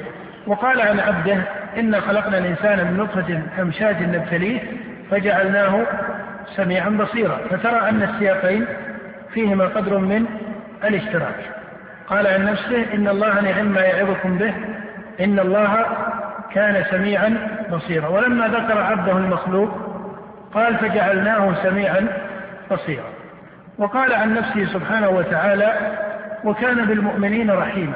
وقال 0.48 0.82
عن 0.82 1.00
عبده 1.00 1.38
إنا 1.78 2.00
خلقنا 2.00 2.38
الإنسان 2.38 2.88
من 2.88 2.98
نطفة 2.98 3.42
أمشاج 3.62 4.04
نبتليه 4.04 4.60
فجعلناه 5.12 5.86
سميعا 6.56 6.90
بصيرا. 6.90 7.38
فترى 7.50 7.90
أن 7.90 8.04
السياقين 8.04 8.66
فيهما 9.34 9.66
قدر 9.66 9.98
من 9.98 10.26
الاشتراك. 10.84 11.36
قال 12.08 12.28
عن 12.28 12.46
نفسه 12.46 12.86
إن 12.94 13.08
الله 13.08 13.42
نعم 13.42 13.66
ما 13.66 13.82
يعظكم 13.82 14.38
به 14.38 14.54
إن 15.22 15.40
الله 15.40 15.86
كان 16.54 16.84
سميعا 16.92 17.38
بصيرا. 17.72 18.08
ولما 18.08 18.48
ذكر 18.48 18.82
عبده 18.82 19.18
المخلوق 19.18 19.70
قال 20.54 20.76
فجعلناه 20.76 21.64
سميعا 21.64 22.08
بصيرا. 22.72 23.11
وقال 23.82 24.14
عن 24.14 24.34
نفسه 24.34 24.66
سبحانه 24.66 25.10
وتعالى 25.10 25.74
وكان 26.44 26.86
بالمؤمنين 26.86 27.52
رحيما 27.52 27.96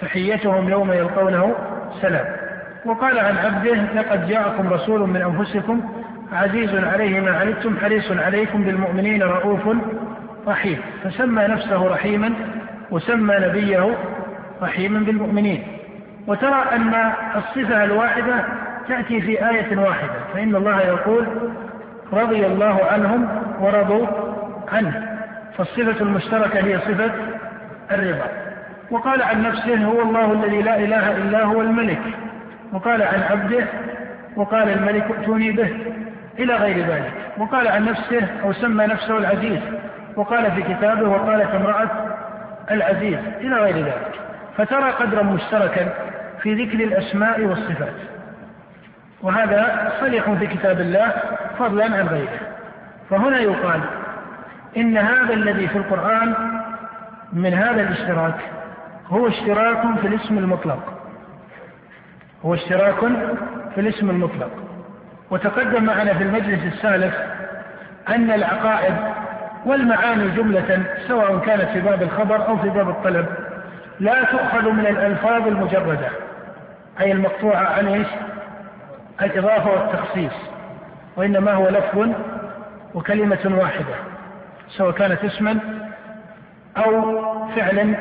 تحيتهم 0.00 0.68
يوم 0.68 0.92
يلقونه 0.92 1.54
سلام. 2.02 2.24
وقال 2.84 3.18
عن 3.18 3.36
عبده 3.38 3.74
لقد 3.94 4.28
جاءكم 4.28 4.72
رسول 4.72 5.00
من 5.00 5.22
أنفسكم 5.22 5.80
عزيز 6.32 6.84
عليه 6.84 7.20
ما 7.20 7.38
عنتم 7.38 7.76
حريص 7.78 8.12
عليكم 8.12 8.62
بالمؤمنين 8.62 9.22
رؤوف 9.22 9.76
رحيم. 10.48 10.80
فسمى 11.04 11.42
نفسه 11.42 11.88
رحيما 11.88 12.32
وسمى 12.90 13.36
نبيه 13.38 13.96
رحيما 14.62 14.98
بالمؤمنين. 14.98 15.66
وترى 16.26 16.64
أن 16.72 17.12
الصفة 17.36 17.84
الواحدة 17.84 18.44
تأتي 18.88 19.20
في 19.20 19.48
آية 19.50 19.78
واحدة 19.78 20.12
فإن 20.34 20.56
الله 20.56 20.80
يقول 20.80 21.26
رضي 22.12 22.46
الله 22.46 22.84
عنهم 22.92 23.28
ورضوا 23.60 24.06
عنه. 24.72 25.05
فالصفة 25.58 26.00
المشتركة 26.00 26.60
هي 26.60 26.78
صفة 26.78 27.10
الرضا. 27.90 28.30
وقال 28.90 29.22
عن 29.22 29.42
نفسه 29.42 29.84
هو 29.84 30.02
الله 30.02 30.32
الذي 30.32 30.62
لا 30.62 30.76
إله 30.76 31.16
إلا 31.16 31.44
هو 31.44 31.60
الملك. 31.60 32.00
وقال 32.72 33.02
عن 33.02 33.22
عبده 33.30 33.64
وقال 34.36 34.68
الملك 34.68 35.10
ائتوني 35.10 35.50
به 35.50 35.76
إلى 36.38 36.54
غير 36.54 36.86
ذلك. 36.86 37.12
وقال 37.38 37.68
عن 37.68 37.84
نفسه 37.84 38.26
أو 38.44 38.52
سمى 38.52 38.86
نفسه 38.86 39.18
العزيز. 39.18 39.60
وقال 40.16 40.50
في 40.50 40.62
كتابه 40.62 41.08
وقالت 41.08 41.54
امرأة 41.54 41.90
العزيز 42.70 43.18
إلى 43.40 43.56
غير 43.56 43.76
ذلك. 43.76 44.12
فترى 44.56 44.90
قدرا 44.90 45.22
مشتركا 45.22 45.88
في 46.42 46.54
ذكر 46.54 46.84
الأسماء 46.84 47.40
والصفات. 47.40 47.94
وهذا 49.22 49.92
صريح 50.00 50.30
في 50.30 50.46
كتاب 50.46 50.80
الله 50.80 51.12
فضلا 51.58 51.84
عن 51.84 52.06
غيره. 52.06 52.40
فهنا 53.10 53.40
يقال 53.40 53.80
إن 54.76 54.96
هذا 54.98 55.34
الذي 55.34 55.68
في 55.68 55.78
القرآن 55.78 56.34
من 57.32 57.54
هذا 57.54 57.80
الاشتراك 57.80 58.34
هو 59.08 59.28
اشتراك 59.28 59.98
في 60.00 60.06
الاسم 60.06 60.38
المطلق. 60.38 60.78
هو 62.44 62.54
اشتراك 62.54 62.98
في 63.74 63.80
الاسم 63.80 64.10
المطلق. 64.10 64.50
وتقدم 65.30 65.84
معنا 65.84 66.14
في 66.14 66.22
المجلس 66.22 66.74
السالف 66.74 67.14
أن 68.08 68.30
العقائد 68.30 68.94
والمعاني 69.66 70.28
جملة 70.28 70.84
سواء 71.08 71.38
كانت 71.38 71.68
في 71.70 71.80
باب 71.80 72.02
الخبر 72.02 72.48
أو 72.48 72.56
في 72.56 72.68
باب 72.68 72.88
الطلب 72.88 73.26
لا 74.00 74.24
تؤخذ 74.24 74.70
من 74.70 74.86
الألفاظ 74.86 75.46
المجردة 75.46 76.08
أي 77.00 77.12
المقطوعة 77.12 77.64
عن 77.64 77.86
إيش؟ 77.86 78.06
الإضافة 79.22 79.70
والتخصيص 79.70 80.32
وإنما 81.16 81.52
هو 81.52 81.68
لفظ 81.68 82.08
وكلمة 82.94 83.38
واحدة. 83.44 83.94
سواء 84.68 84.90
كانت 84.90 85.24
اسما 85.24 85.58
أو 86.76 87.20
فعلا 87.56 87.94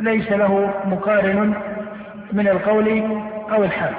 ليس 0.00 0.32
له 0.32 0.74
مقارن 0.84 1.54
من 2.32 2.48
القول 2.48 3.02
أو 3.52 3.64
الحال. 3.64 3.94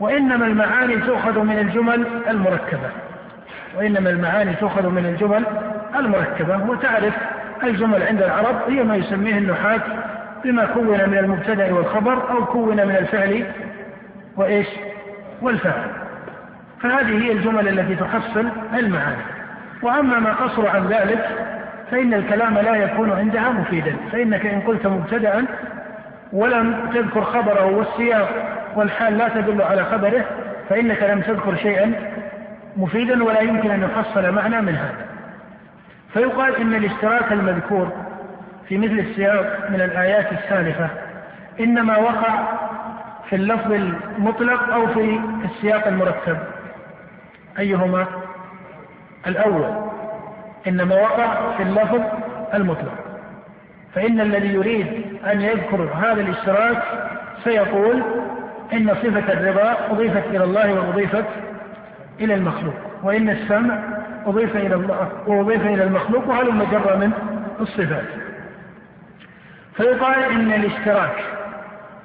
وإنما 0.00 0.46
المعاني 0.46 0.96
تؤخذ 0.96 1.38
من 1.38 1.58
الجمل 1.58 2.06
المركبة. 2.28 2.90
وإنما 3.76 4.10
المعاني 4.10 4.54
تؤخذ 4.54 4.88
من 4.88 5.06
الجمل 5.06 5.44
المركبة. 5.96 6.70
وتعرف 6.70 7.14
الجمل 7.62 8.02
عند 8.02 8.22
العرب 8.22 8.56
هي 8.68 8.84
ما 8.84 8.96
يسميه 8.96 9.38
النحاة 9.38 9.80
بما 10.44 10.64
كون 10.64 11.10
من 11.10 11.18
المبتدأ 11.18 11.74
والخبر 11.74 12.30
أو 12.30 12.44
كون 12.44 12.76
من 12.76 12.96
الفعل 12.96 13.46
وإيش؟ 14.36 14.66
والفاعل 15.42 15.90
فهذه 16.80 17.24
هي 17.24 17.32
الجمل 17.32 17.68
التي 17.68 17.94
تحصل 17.94 18.48
المعاني. 18.78 19.22
وأما 19.82 20.18
ما 20.18 20.32
قصر 20.32 20.68
عن 20.68 20.86
ذلك 20.86 21.28
فإن 21.90 22.14
الكلام 22.14 22.58
لا 22.58 22.74
يكون 22.74 23.12
عندها 23.12 23.50
مفيدا. 23.50 23.96
فإنك 24.12 24.46
إن 24.46 24.60
قلت 24.60 24.86
مبتدأ 24.86 25.44
ولم 26.32 26.90
تذكر 26.94 27.24
خبره 27.24 27.64
والسياق 27.66 28.28
والحال 28.76 29.18
لا 29.18 29.28
تدل 29.28 29.62
على 29.62 29.84
خبره 29.84 30.24
فإنك 30.68 31.02
لم 31.02 31.20
تذكر 31.20 31.56
شيئا 31.56 31.92
مفيدا 32.76 33.24
ولا 33.24 33.40
يمكن 33.40 33.70
أن 33.70 33.82
يحصل 33.82 34.30
معنى 34.30 34.60
من 34.60 34.74
هذا. 34.74 35.06
فيقال 36.12 36.56
إن 36.56 36.74
الاشتراك 36.74 37.32
المذكور 37.32 37.92
في 38.68 38.78
مثل 38.78 38.98
السياق 38.98 39.70
من 39.70 39.80
الآيات 39.80 40.32
السالفة 40.32 40.88
إنما 41.60 41.96
وقع 41.96 42.48
في 43.28 43.36
اللفظ 43.36 43.72
المطلق 43.72 44.72
أو 44.72 44.86
في 44.86 45.20
السياق 45.44 45.86
المرتب. 45.86 46.36
أيهما؟ 47.58 48.06
الأول 49.26 49.70
إنما 50.68 50.94
وقع 50.94 51.56
في 51.56 51.62
اللفظ 51.62 52.00
المطلق. 52.54 52.94
فإن 53.94 54.20
الذي 54.20 54.48
يريد 54.54 54.86
أن 55.32 55.40
يذكر 55.40 55.82
هذا 55.94 56.20
الاشتراك 56.20 56.82
سيقول 57.44 58.02
إن 58.72 58.88
صفة 58.88 59.32
الرضا 59.32 59.76
أضيفت 59.90 60.26
إلى 60.26 60.44
الله 60.44 60.74
وأضيفت 60.74 61.24
إلى 62.20 62.34
المخلوق 62.34 62.74
وإن 63.02 63.30
السمع 63.30 63.78
أضيف 64.26 64.56
إلى 64.56 64.74
الله 64.74 65.08
وأضيف 65.26 65.62
إلى 65.66 65.84
المخلوق 65.84 66.28
وهذا 66.28 66.50
مجرى 66.50 66.96
من 66.96 67.12
الصفات. 67.60 68.04
فيقال 69.76 70.24
إن 70.24 70.52
الاشتراك 70.52 71.24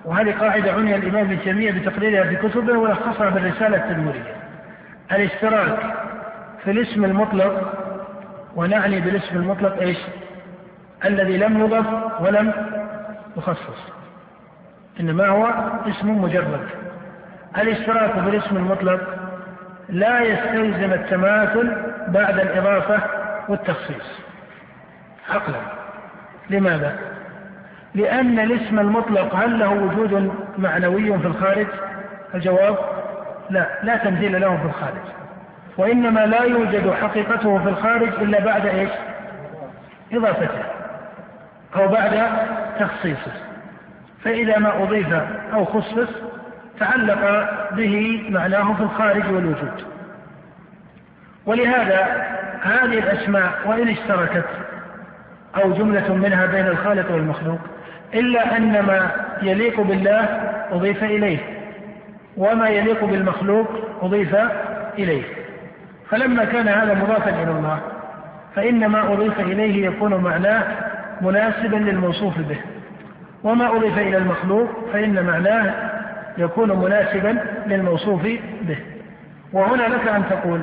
وهذه 0.05 0.31
قاعدة 0.39 0.73
عني 0.73 0.95
الإمام 0.95 1.25
ابن 1.25 1.39
تيمية 1.41 1.71
بتقريرها 1.71 2.23
في 2.23 2.35
كتبه 2.35 2.77
ولخصها 2.77 3.31
في 3.31 3.37
الرسالة 3.37 3.77
التدمرية. 3.77 4.35
الاشتراك 5.11 5.77
في 6.67 6.73
الاسم 6.73 7.05
المطلق 7.05 7.73
ونعني 8.55 9.01
بالاسم 9.01 9.37
المطلق 9.37 9.81
إيش؟ 9.81 9.97
الذي 11.05 11.37
لم 11.37 11.59
يضف 11.59 11.85
ولم 12.19 12.53
يخصص 13.37 13.77
إنما 14.99 15.27
هو 15.27 15.45
اسم 15.89 16.21
مجرد 16.21 16.67
الاشتراك 17.57 18.11
في 18.11 18.29
الاسم 18.29 18.57
المطلق 18.57 18.99
لا 19.89 20.21
يستلزم 20.21 20.93
التماثل 20.93 21.75
بعد 22.07 22.39
الإضافة 22.39 22.99
والتخصيص 23.49 24.19
عقلا 25.29 25.61
لماذا؟ 26.49 26.97
لأن 27.95 28.39
الاسم 28.39 28.79
المطلق 28.79 29.35
هل 29.35 29.59
له 29.59 29.69
وجود 29.69 30.33
معنوي 30.57 31.19
في 31.19 31.27
الخارج؟ 31.27 31.67
الجواب 32.35 32.77
لا 33.49 33.67
لا 33.83 33.97
تمثيل 33.97 34.41
له 34.41 34.57
في 34.57 34.65
الخارج 34.65 35.17
وإنما 35.77 36.25
لا 36.25 36.43
يوجد 36.43 36.93
حقيقته 37.01 37.63
في 37.63 37.69
الخارج 37.69 38.09
إلا 38.21 38.45
بعد 38.45 38.65
إيش؟ 38.65 38.89
إضافته 40.13 40.63
أو 41.75 41.87
بعد 41.87 42.27
تخصيصه. 42.79 43.31
فإذا 44.23 44.57
ما 44.57 44.83
أضيف 44.83 45.13
أو 45.53 45.65
خصص 45.65 46.09
تعلق 46.79 47.49
به 47.71 48.25
معناه 48.29 48.73
في 48.73 48.83
الخارج 48.83 49.33
والوجود. 49.33 49.83
ولهذا 51.45 52.27
هذه 52.61 52.99
الأسماء 52.99 53.51
وإن 53.65 53.87
اشتركت 53.87 54.45
أو 55.55 55.73
جملة 55.73 56.15
منها 56.15 56.45
بين 56.45 56.67
الخالق 56.67 57.11
والمخلوق 57.11 57.59
إلا 58.13 58.57
أن 58.57 58.79
ما 58.81 59.11
يليق 59.41 59.81
بالله 59.81 60.23
أضيف 60.71 61.03
إليه 61.03 61.39
وما 62.37 62.69
يليق 62.69 63.05
بالمخلوق 63.05 63.67
أضيف 64.01 64.35
إليه. 64.97 65.23
فلما 66.09 66.45
كان 66.45 66.67
هذا 66.67 66.93
مضافا 66.93 67.29
إلى 67.29 67.51
الله 67.51 67.79
فإن 68.55 68.85
ما 68.85 69.13
أضيف 69.13 69.39
إليه 69.39 69.85
يكون 69.87 70.15
معناه 70.15 70.63
مناسبا 71.21 71.75
للموصوف 71.75 72.39
به. 72.39 72.57
وما 73.43 73.75
أضيف 73.77 73.97
إلى 73.97 74.17
المخلوق 74.17 74.69
فإن 74.93 75.25
معناه 75.25 75.73
يكون 76.37 76.71
مناسبا 76.79 77.39
للموصوف 77.67 78.23
به. 78.61 78.77
وهنا 79.53 79.83
لك 79.83 80.07
أن 80.07 80.23
تقول 80.29 80.61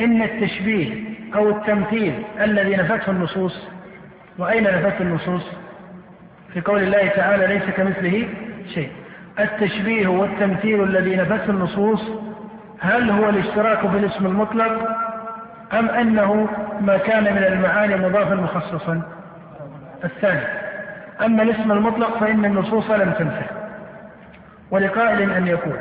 إن 0.00 0.22
التشبيه 0.22 0.94
أو 1.34 1.50
التمثيل 1.50 2.22
الذي 2.40 2.76
نفته 2.76 3.10
النصوص 3.10 3.68
وأين 4.38 4.64
نفته 4.64 5.02
النصوص؟ 5.02 5.50
في 6.52 6.60
قول 6.60 6.82
الله 6.82 7.08
تعالى 7.08 7.46
ليس 7.46 7.62
كمثله 7.76 8.28
شيء. 8.74 8.88
التشبيه 9.40 10.08
والتمثيل 10.08 10.82
الذي 10.82 11.16
نفته 11.16 11.50
النصوص 11.50 12.29
هل 12.80 13.10
هو 13.10 13.28
الاشتراك 13.28 13.78
في 13.78 13.96
الاسم 13.98 14.26
المطلق 14.26 14.88
أم 15.72 15.88
أنه 15.88 16.48
ما 16.80 16.96
كان 16.96 17.24
من 17.24 17.44
المعاني 17.44 17.96
مضافا 17.96 18.34
مخصصا؟ 18.34 19.02
الثاني 20.04 20.40
أما 21.24 21.42
الاسم 21.42 21.72
المطلق 21.72 22.18
فإن 22.18 22.44
النصوص 22.44 22.90
لم 22.90 23.12
تنفه 23.12 23.46
ولقائل 24.70 25.30
أن 25.30 25.46
يقول 25.46 25.76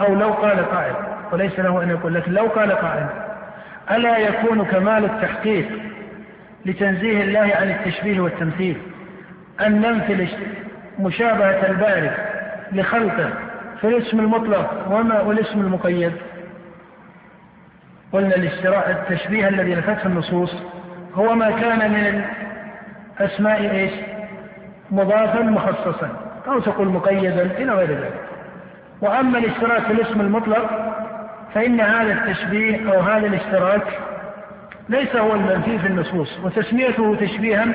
أو 0.00 0.14
لو 0.14 0.32
قال 0.32 0.70
قائل 0.70 0.94
وليس 1.32 1.60
له 1.60 1.82
أن 1.82 1.90
يقول 1.90 2.14
لكن 2.14 2.32
لو 2.32 2.46
قال 2.46 2.72
قائل 2.72 3.06
ألا 3.90 4.18
يكون 4.18 4.64
كمال 4.64 5.04
التحقيق 5.04 5.68
لتنزيه 6.66 7.22
الله 7.22 7.56
عن 7.60 7.70
التشبيه 7.70 8.20
والتمثيل؟ 8.20 8.76
أن 9.66 9.80
ننفي 9.80 10.28
مشابهة 10.98 11.66
الباري 11.70 12.10
لخلقه 12.72 13.30
في 13.80 13.88
الاسم 13.88 14.20
المطلق 14.20 14.86
وما 14.90 15.20
والاسم 15.20 15.60
المقيد؟ 15.60 16.12
قلنا 18.12 18.36
الاشتراء 18.36 18.90
التشبيه 18.90 19.48
الذي 19.48 19.74
نفته 19.74 20.06
النصوص 20.06 20.54
هو 21.14 21.34
ما 21.34 21.50
كان 21.50 21.90
من 21.90 22.24
الأسماء 23.20 23.70
إيش؟ 23.70 23.92
مضافا 24.90 25.42
مخصصا 25.42 26.08
أو 26.48 26.60
تقول 26.60 26.88
مقيدا 26.88 27.42
إلى 27.42 27.72
غير 27.72 27.90
ذلك 27.90 28.20
وأما 29.00 29.38
الاشتراك 29.38 29.82
في 29.82 29.92
الاسم 29.92 30.20
المطلق 30.20 30.92
فإن 31.54 31.80
هذا 31.80 32.12
التشبيه 32.12 32.92
أو 32.92 33.00
هذا 33.00 33.26
الاشتراك 33.26 33.82
ليس 34.88 35.16
هو 35.16 35.34
المنفي 35.34 35.78
في 35.78 35.86
النصوص 35.86 36.38
وتسميته 36.44 37.14
تشبيها 37.14 37.66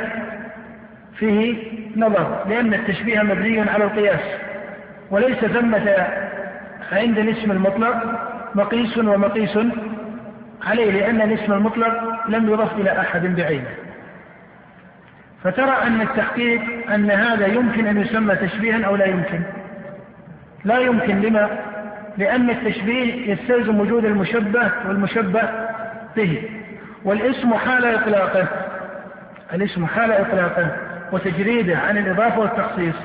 فيه 1.16 1.58
نظر 1.96 2.46
لأن 2.50 2.74
التشبيه 2.74 3.22
مبني 3.22 3.62
على 3.62 3.84
القياس 3.84 4.20
وليس 5.12 5.38
ثمة 5.38 6.08
عند 6.92 7.18
الاسم 7.18 7.52
المطلق 7.52 7.96
مقيس 8.56 8.98
ومقيس 8.98 9.58
عليه 10.64 10.92
لأن 10.92 11.22
الاسم 11.22 11.54
المطلق 11.54 12.04
لم 12.30 12.50
يضف 12.50 12.74
إلى 12.74 13.00
أحد 13.00 13.26
بعينه. 13.36 13.70
فترى 15.44 15.78
أن 15.88 16.02
التحقيق 16.02 16.62
أن 16.94 17.12
هذا 17.12 17.48
يمكن 17.48 17.88
أن 17.88 17.98
يسمى 17.98 18.36
تشبيها 18.36 18.86
أو 18.86 18.96
لا 18.96 19.06
يمكن. 19.06 19.42
لا 20.66 20.80
يمكن 20.80 21.22
لما؟ 21.22 21.50
لأن 22.18 22.50
التشبيه 22.50 23.34
يستلزم 23.34 23.80
وجود 23.80 24.06
المشبه 24.06 24.72
والمشبه 24.88 25.42
به. 26.16 26.44
والاسم 27.04 27.54
حال 27.54 27.86
إطلاقه 27.86 28.48
الاسم 29.54 29.86
حال 29.86 30.12
إطلاقه 30.12 30.72
وتجريده 31.12 31.78
عن 31.78 31.98
الإضافة 31.98 32.40
والتخصيص. 32.40 32.96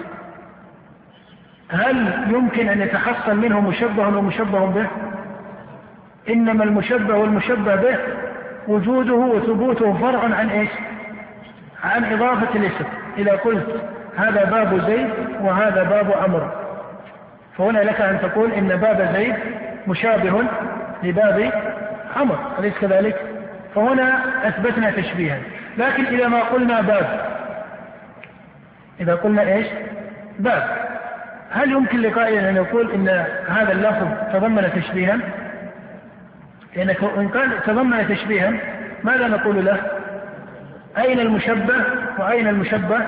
هل 1.68 2.26
يمكن 2.30 2.68
أن 2.68 2.80
يتحصل 2.80 3.36
منه 3.36 3.60
مشبه 3.60 4.08
ومشبه 4.08 4.66
به؟ 4.66 4.86
إنما 6.28 6.64
المشبه 6.64 7.14
والمشبه 7.14 7.74
به 7.74 7.98
وجوده 8.68 9.14
وثبوته 9.14 9.92
فرع 9.92 10.34
عن 10.34 10.50
إيش 10.50 10.70
عن 11.84 12.04
إضافة 12.04 12.58
الاسم 12.58 12.84
إذا 13.18 13.32
قلت 13.32 13.80
هذا 14.16 14.44
باب 14.44 14.80
زيد 14.86 15.10
وهذا 15.40 15.82
باب 15.82 16.12
عمرو 16.22 16.48
فهنا 17.58 17.78
لك 17.78 18.00
أن 18.00 18.20
تقول 18.20 18.52
إن 18.52 18.68
باب 18.68 19.08
زيد 19.14 19.34
مشابه 19.86 20.44
لباب 21.02 21.52
عمر 22.16 22.38
أليس 22.58 22.74
كذلك؟ 22.80 23.16
فهنا 23.74 24.22
أثبتنا 24.48 24.90
تشبيها 24.90 25.38
لكن 25.78 26.04
إذا 26.04 26.28
ما 26.28 26.40
قلنا 26.40 26.80
باب 26.80 27.20
إذا 29.00 29.14
قلنا 29.14 29.42
إيش؟ 29.42 29.66
باب 30.38 30.62
هل 31.50 31.72
يمكن 31.72 32.00
لقائل 32.00 32.44
أن 32.44 32.56
يقول 32.56 32.92
إن 32.92 33.08
هذا 33.48 33.72
اللفظ 33.72 34.06
تضمن 34.32 34.70
تشبيها؟ 34.74 35.18
لأنك 36.76 37.04
إن 37.04 37.28
قال 37.28 37.62
تضمن 37.62 38.08
تشبيها 38.08 38.52
ماذا 39.04 39.28
نقول 39.28 39.64
له؟ 39.64 39.80
أين 40.98 41.20
المشبه 41.20 41.74
وأين 42.18 42.48
المشبه؟ 42.48 42.98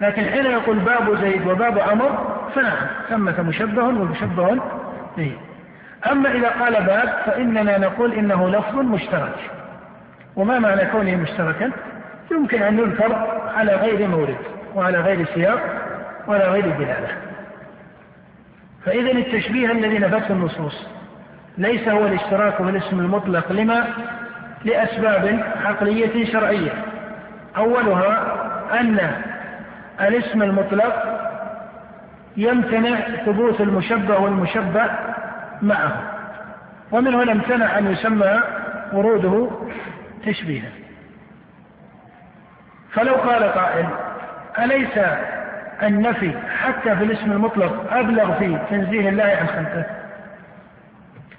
لكن 0.00 0.24
حين 0.24 0.46
يقول 0.46 0.78
باب 0.78 1.16
زيد 1.20 1.46
وباب 1.46 1.78
عمر 1.78 2.36
فنعم 2.54 2.86
ثمة 3.08 3.42
مشبه 3.42 3.82
ومشبه 3.82 4.60
به 5.16 5.36
أما 6.10 6.32
إذا 6.32 6.48
قال 6.48 6.72
باب 6.72 7.08
فإننا 7.26 7.78
نقول 7.78 8.12
إنه 8.12 8.48
لفظ 8.48 8.76
مشترك. 8.78 9.50
وما 10.36 10.58
معنى 10.58 10.86
كونه 10.86 11.16
مشتركا؟ 11.16 11.70
يمكن 12.30 12.62
أن 12.62 12.78
يذكر 12.78 13.14
على 13.56 13.74
غير 13.74 14.08
مورد 14.08 14.36
وعلى 14.74 14.98
غير 15.00 15.26
سياق 15.34 15.60
وعلى 16.28 16.44
غير 16.44 16.70
دلالة. 16.70 17.08
فإذا 18.84 19.10
التشبيه 19.10 19.72
الذي 19.72 19.98
نفته 19.98 20.32
النصوص. 20.32 20.88
ليس 21.58 21.88
هو 21.88 22.06
الاشتراك 22.06 22.62
بالاسم 22.62 23.00
المطلق. 23.00 23.52
لما؟ 23.52 23.84
لأسباب 24.64 25.44
عقلية 25.64 26.32
شرعية. 26.32 26.72
أولها 27.56 28.34
أن 28.80 29.10
الاسم 30.00 30.42
المطلق 30.42 31.20
يمتنع 32.36 33.00
ثبوت 33.26 33.60
المشبه 33.60 34.18
والمشبه 34.18 34.90
معه. 35.62 36.02
ومن 36.92 37.14
هنا 37.14 37.32
امتنع 37.32 37.78
أن 37.78 37.92
يسمى 37.92 38.40
وروده 38.92 39.50
تشبيها. 40.26 40.68
فلو 42.92 43.14
قال 43.14 43.44
قائل 43.44 43.86
أليس 44.58 44.98
النفي 45.82 46.32
حتى 46.62 46.96
في 46.96 47.04
الاسم 47.04 47.32
المطلق 47.32 47.92
أبلغ 47.92 48.32
في 48.32 48.58
تنزيه 48.70 49.08
الله 49.08 49.24
عن 49.24 49.46
خلقه؟ 49.46 50.03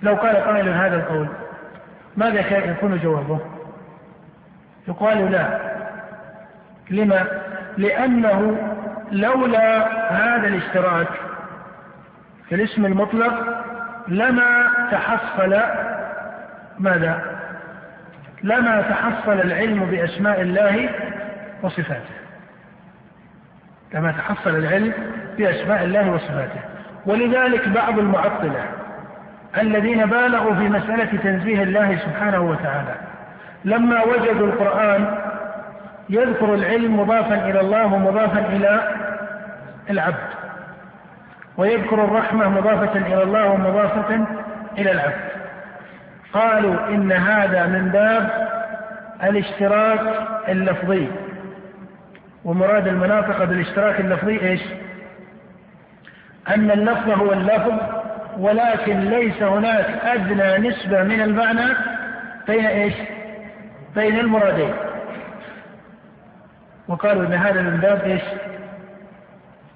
لو 0.06 0.16
قال 0.16 0.36
قائل 0.36 0.70
هذا 0.70 0.96
القول 0.96 1.28
ماذا 2.18 2.72
يكون 2.72 2.98
جوابه؟ 2.98 3.40
يقال 4.88 5.32
لا. 5.32 5.60
لما؟ 6.90 7.26
لأنه 7.78 8.58
لولا 9.12 9.88
هذا 10.12 10.48
الاشتراك 10.48 11.08
في 12.50 12.56
الاسم 12.56 12.86
المطلق 12.86 13.64
لما 14.08 14.68
تحصل 14.92 15.62
ماذا؟ 16.80 17.22
لما 18.44 18.82
تحصل 18.82 19.34
العلم 19.42 19.86
بأسماء 19.86 20.42
الله 20.42 20.90
وصفاته. 21.62 22.16
لما 23.94 24.12
تحصل 24.12 24.56
العلم 24.56 24.94
بأسماء 25.38 25.84
الله 25.84 26.12
وصفاته. 26.12 26.60
ولذلك 27.06 27.68
بعض 27.68 28.00
المعطلة 28.00 28.66
الذين 29.62 30.06
بالغوا 30.06 30.56
في 30.56 30.70
مسألة 30.70 31.18
تنزيه 31.24 31.64
الله 31.64 31.98
سبحانه 31.98 32.40
وتعالى. 32.40 32.96
لما 33.66 34.04
وجدوا 34.04 34.48
القرآن 34.48 35.18
يذكر 36.10 36.54
العلم 36.54 37.00
مضافا 37.00 37.50
إلى 37.50 37.62
الله 37.62 37.86
ومضافا 37.86 38.40
إلى 38.40 38.96
العبد. 39.90 40.30
ويذكر 41.58 42.04
الرحمة 42.04 42.50
مضافة 42.50 43.00
إلى 43.00 43.24
الله 43.24 43.46
ومضافة 43.50 44.26
إلى 44.78 44.92
العبد. 44.92 45.26
قالوا 46.34 46.88
إن 46.88 47.12
هذا 47.12 47.66
من 47.68 47.90
باب 47.90 48.48
الاشتراك 49.24 50.28
اللفظي. 50.48 51.08
ومراد 52.46 52.88
المناطق 52.88 53.44
بالاشتراك 53.44 54.00
اللفظي 54.00 54.42
إيش؟ 54.42 54.62
أن 56.48 56.72
اللفظ 56.72 57.10
هو 57.10 57.34
اللفظ 57.34 57.74
ولكن 58.40 59.00
ليس 59.00 59.44
هناك 59.44 59.86
أدنى 60.04 60.70
نسبة 60.70 61.04
من 61.04 61.22
المعنى 61.22 61.74
بين 62.48 62.66
إيش؟ 62.66 62.94
بين 63.96 64.20
المرادين. 64.20 64.74
وقالوا 66.88 67.26
إن 67.26 67.34
هذا 67.34 67.62
من 67.62 67.78
باب 67.78 68.02
إيش؟ 68.02 68.22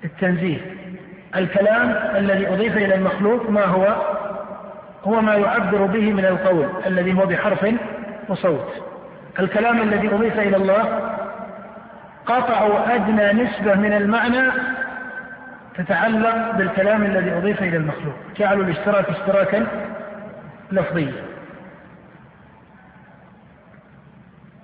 التنزيه. 0.05 0.57
الكلام 1.35 1.89
الذي 2.15 2.47
أضيف 2.47 2.77
إلى 2.77 2.95
المخلوق 2.95 3.49
ما 3.49 3.65
هو؟ 3.65 3.95
هو 5.03 5.21
ما 5.21 5.35
يعبر 5.35 5.85
به 5.85 6.13
من 6.13 6.25
القول 6.25 6.69
الذي 6.85 7.13
هو 7.13 7.25
بحرف 7.25 7.75
وصوت. 8.29 8.73
الكلام 9.39 9.81
الذي 9.81 10.07
أضيف 10.07 10.39
إلى 10.39 10.57
الله 10.57 11.09
قطعوا 12.25 12.95
أدنى 12.95 13.43
نسبة 13.43 13.75
من 13.75 13.93
المعنى 13.93 14.51
تتعلق 15.79 16.51
بالكلام 16.51 17.03
الذي 17.03 17.31
أضيف 17.31 17.61
إلى 17.61 17.77
المخلوق 17.77 18.15
جعلوا 18.37 18.63
الاشتراك 18.65 19.09
اشتراكا 19.09 19.67
لفظيا. 20.71 21.13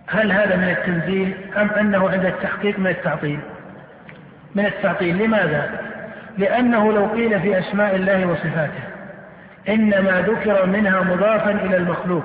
هل 0.08 0.32
هذا 0.32 0.56
من 0.56 0.70
التنزيل 0.70 1.36
أم 1.58 1.70
أنه 1.70 2.10
عند 2.10 2.26
التحقيق 2.26 2.80
من 2.80 2.88
التعطيل؟ 2.88 3.40
من 4.56 4.66
التعطيل. 4.66 5.18
لماذا؟ 5.18 5.70
لأنه 6.38 6.92
لو 6.92 7.06
قيل 7.06 7.42
في 7.42 7.60
أسماء 7.60 7.96
الله 7.96 8.26
وصفاته 8.26 8.84
إنما 9.70 10.22
ذكر 10.22 10.66
منها 10.66 11.02
مضافا 11.02 11.52
إلى 11.52 11.78
المخلوق 11.78 12.24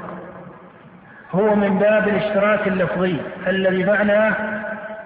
هو 1.33 1.55
من 1.55 1.79
باب 1.79 2.09
الاشتراك 2.09 2.69
اللفظي 2.69 3.17
الذي 3.47 3.85
معناه 3.85 4.35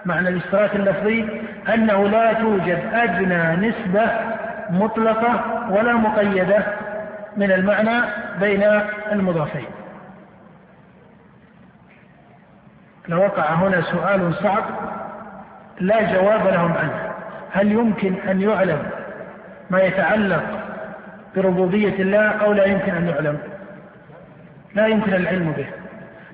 معنى 0.04 0.28
الاشتراك 0.28 0.76
اللفظي 0.76 1.43
أنه 1.68 2.08
لا 2.08 2.32
توجد 2.32 2.78
أدنى 2.92 3.68
نسبة 3.68 4.10
مطلقة 4.70 5.44
ولا 5.70 5.92
مقيدة 5.92 6.64
من 7.36 7.52
المعنى 7.52 8.00
بين 8.40 8.80
المضافين. 9.12 9.66
لوقع 13.08 13.54
هنا 13.54 13.80
سؤال 13.80 14.34
صعب 14.34 14.64
لا 15.80 16.12
جواب 16.12 16.46
لهم 16.46 16.72
عنه. 16.72 17.12
هل 17.52 17.72
يمكن 17.72 18.14
أن 18.28 18.40
يعلم 18.40 18.82
ما 19.70 19.82
يتعلق 19.82 20.42
بربوبية 21.36 22.02
الله 22.02 22.28
أو 22.28 22.52
لا 22.52 22.64
يمكن 22.64 22.94
أن 22.94 23.08
يعلم؟ 23.08 23.38
لا 24.74 24.86
يمكن 24.86 25.14
العلم 25.14 25.52
به. 25.52 25.66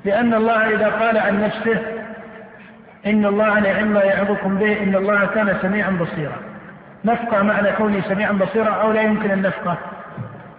لأن 0.04 0.34
الله 0.34 0.74
إذا 0.74 0.88
قال 0.88 1.18
عن 1.18 1.44
نفسه 1.44 1.99
إن 3.06 3.26
الله 3.26 3.60
نعم 3.60 3.86
ما 3.92 4.02
يعظكم 4.02 4.56
به 4.56 4.82
إن 4.82 4.96
الله 4.96 5.26
كان 5.26 5.56
سميعا 5.62 5.90
بصيرا. 5.90 6.36
نفقة 7.04 7.42
معنى 7.42 7.72
كونه 7.72 8.00
سميعا 8.00 8.32
بصيرا 8.32 8.70
أو 8.70 8.92
لا 8.92 9.02
يمكن 9.02 9.30
أن 9.30 9.42
نفقه 9.42 9.76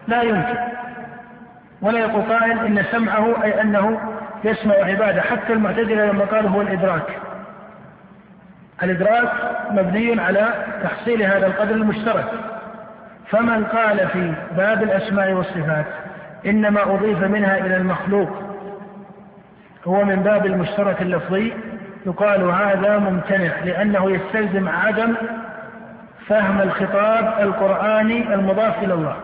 لا 0.08 0.21
يمكن. 0.21 0.58
ولا 1.82 1.99
يقول 1.99 2.21
قائل 2.21 2.65
إن 2.65 2.84
سمعه 2.91 3.43
أي 3.43 3.62
أنه 3.62 3.99
يسمع 4.43 4.75
عبادة. 4.75 5.21
حتى 5.21 5.54
المعتزلة 5.54 6.06
لما 6.06 6.25
قالوا 6.25 6.49
هو 6.49 6.62
الإدراك. 6.62 7.19
الإدراك 8.84 9.32
مبني 9.71 10.21
على 10.21 10.54
تحصيل 10.84 11.23
هذا 11.23 11.47
القدر 11.47 11.75
المشترك. 11.75 12.25
فمن 13.30 13.65
قال 13.65 14.08
في 14.08 14.34
باب 14.58 14.84
الأسماء 14.84 15.32
والصفات 15.32 15.86
إنما 16.45 16.84
أضيف 16.84 17.23
منها 17.23 17.58
إلى 17.58 17.77
المخلوق 17.77 18.30
هو 19.88 20.04
من 20.06 20.15
باب 20.15 20.45
المشترك 20.45 21.01
اللفظي 21.01 21.54
يقال 22.05 22.43
هذا 22.43 22.97
ممتنع 22.97 23.59
لأنه 23.65 24.11
يستلزم 24.11 24.69
عدم 24.69 25.15
فهم 26.27 26.61
الخطاب 26.61 27.33
القرآني 27.39 28.33
المضاف 28.33 28.83
إلى 28.83 28.93
الله. 28.93 29.15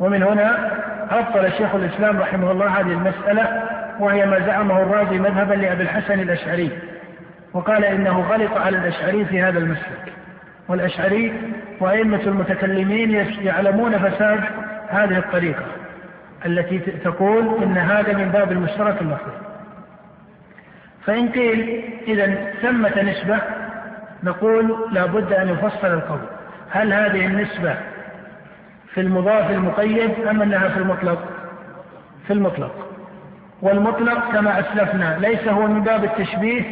ومن 0.00 0.22
هنا 0.22 0.70
أبطل 1.10 1.52
شيخ 1.52 1.74
الإسلام 1.74 2.18
رحمه 2.18 2.50
الله 2.50 2.80
هذه 2.80 2.92
المسألة 2.92 3.62
وهي 4.00 4.26
ما 4.26 4.38
زعمه 4.46 4.82
الرازي 4.82 5.18
مذهبا 5.18 5.54
لأبي 5.54 5.82
الحسن 5.82 6.20
الأشعري 6.20 6.78
وقال 7.52 7.84
إنه 7.84 8.20
غلط 8.20 8.56
على 8.56 8.78
الأشعري 8.78 9.24
في 9.24 9.42
هذا 9.42 9.58
المسلك. 9.58 10.12
والأشعري 10.68 11.52
وأئمة 11.80 12.20
المتكلمين 12.26 13.10
يعلمون 13.40 13.98
فساد 13.98 14.40
هذه 14.88 15.18
الطريقة 15.18 15.64
التي 16.46 16.78
تقول 16.78 17.62
إن 17.62 17.78
هذا 17.78 18.12
من 18.12 18.28
باب 18.28 18.52
المشترك 18.52 19.02
المفروض 19.02 19.51
فإن 21.06 21.28
قيل 21.28 21.84
إذا 22.08 22.52
ثمة 22.62 23.02
نسبة 23.02 23.40
نقول 24.24 24.88
لابد 24.92 25.32
أن 25.32 25.48
يفصل 25.48 25.86
القول. 25.86 26.20
هل 26.70 26.92
هذه 26.92 27.26
النسبة 27.26 27.76
في 28.94 29.00
المضاف 29.00 29.50
المقيد 29.50 30.26
أم 30.30 30.42
أنها 30.42 30.68
في 30.68 30.76
المطلق؟ 30.76 31.28
في 32.26 32.32
المطلق. 32.32 32.88
والمطلق 33.62 34.32
كما 34.32 34.60
أسلفنا 34.60 35.18
ليس 35.18 35.48
هو 35.48 35.66
من 35.66 35.82
باب 35.82 36.04
التشبيه 36.04 36.62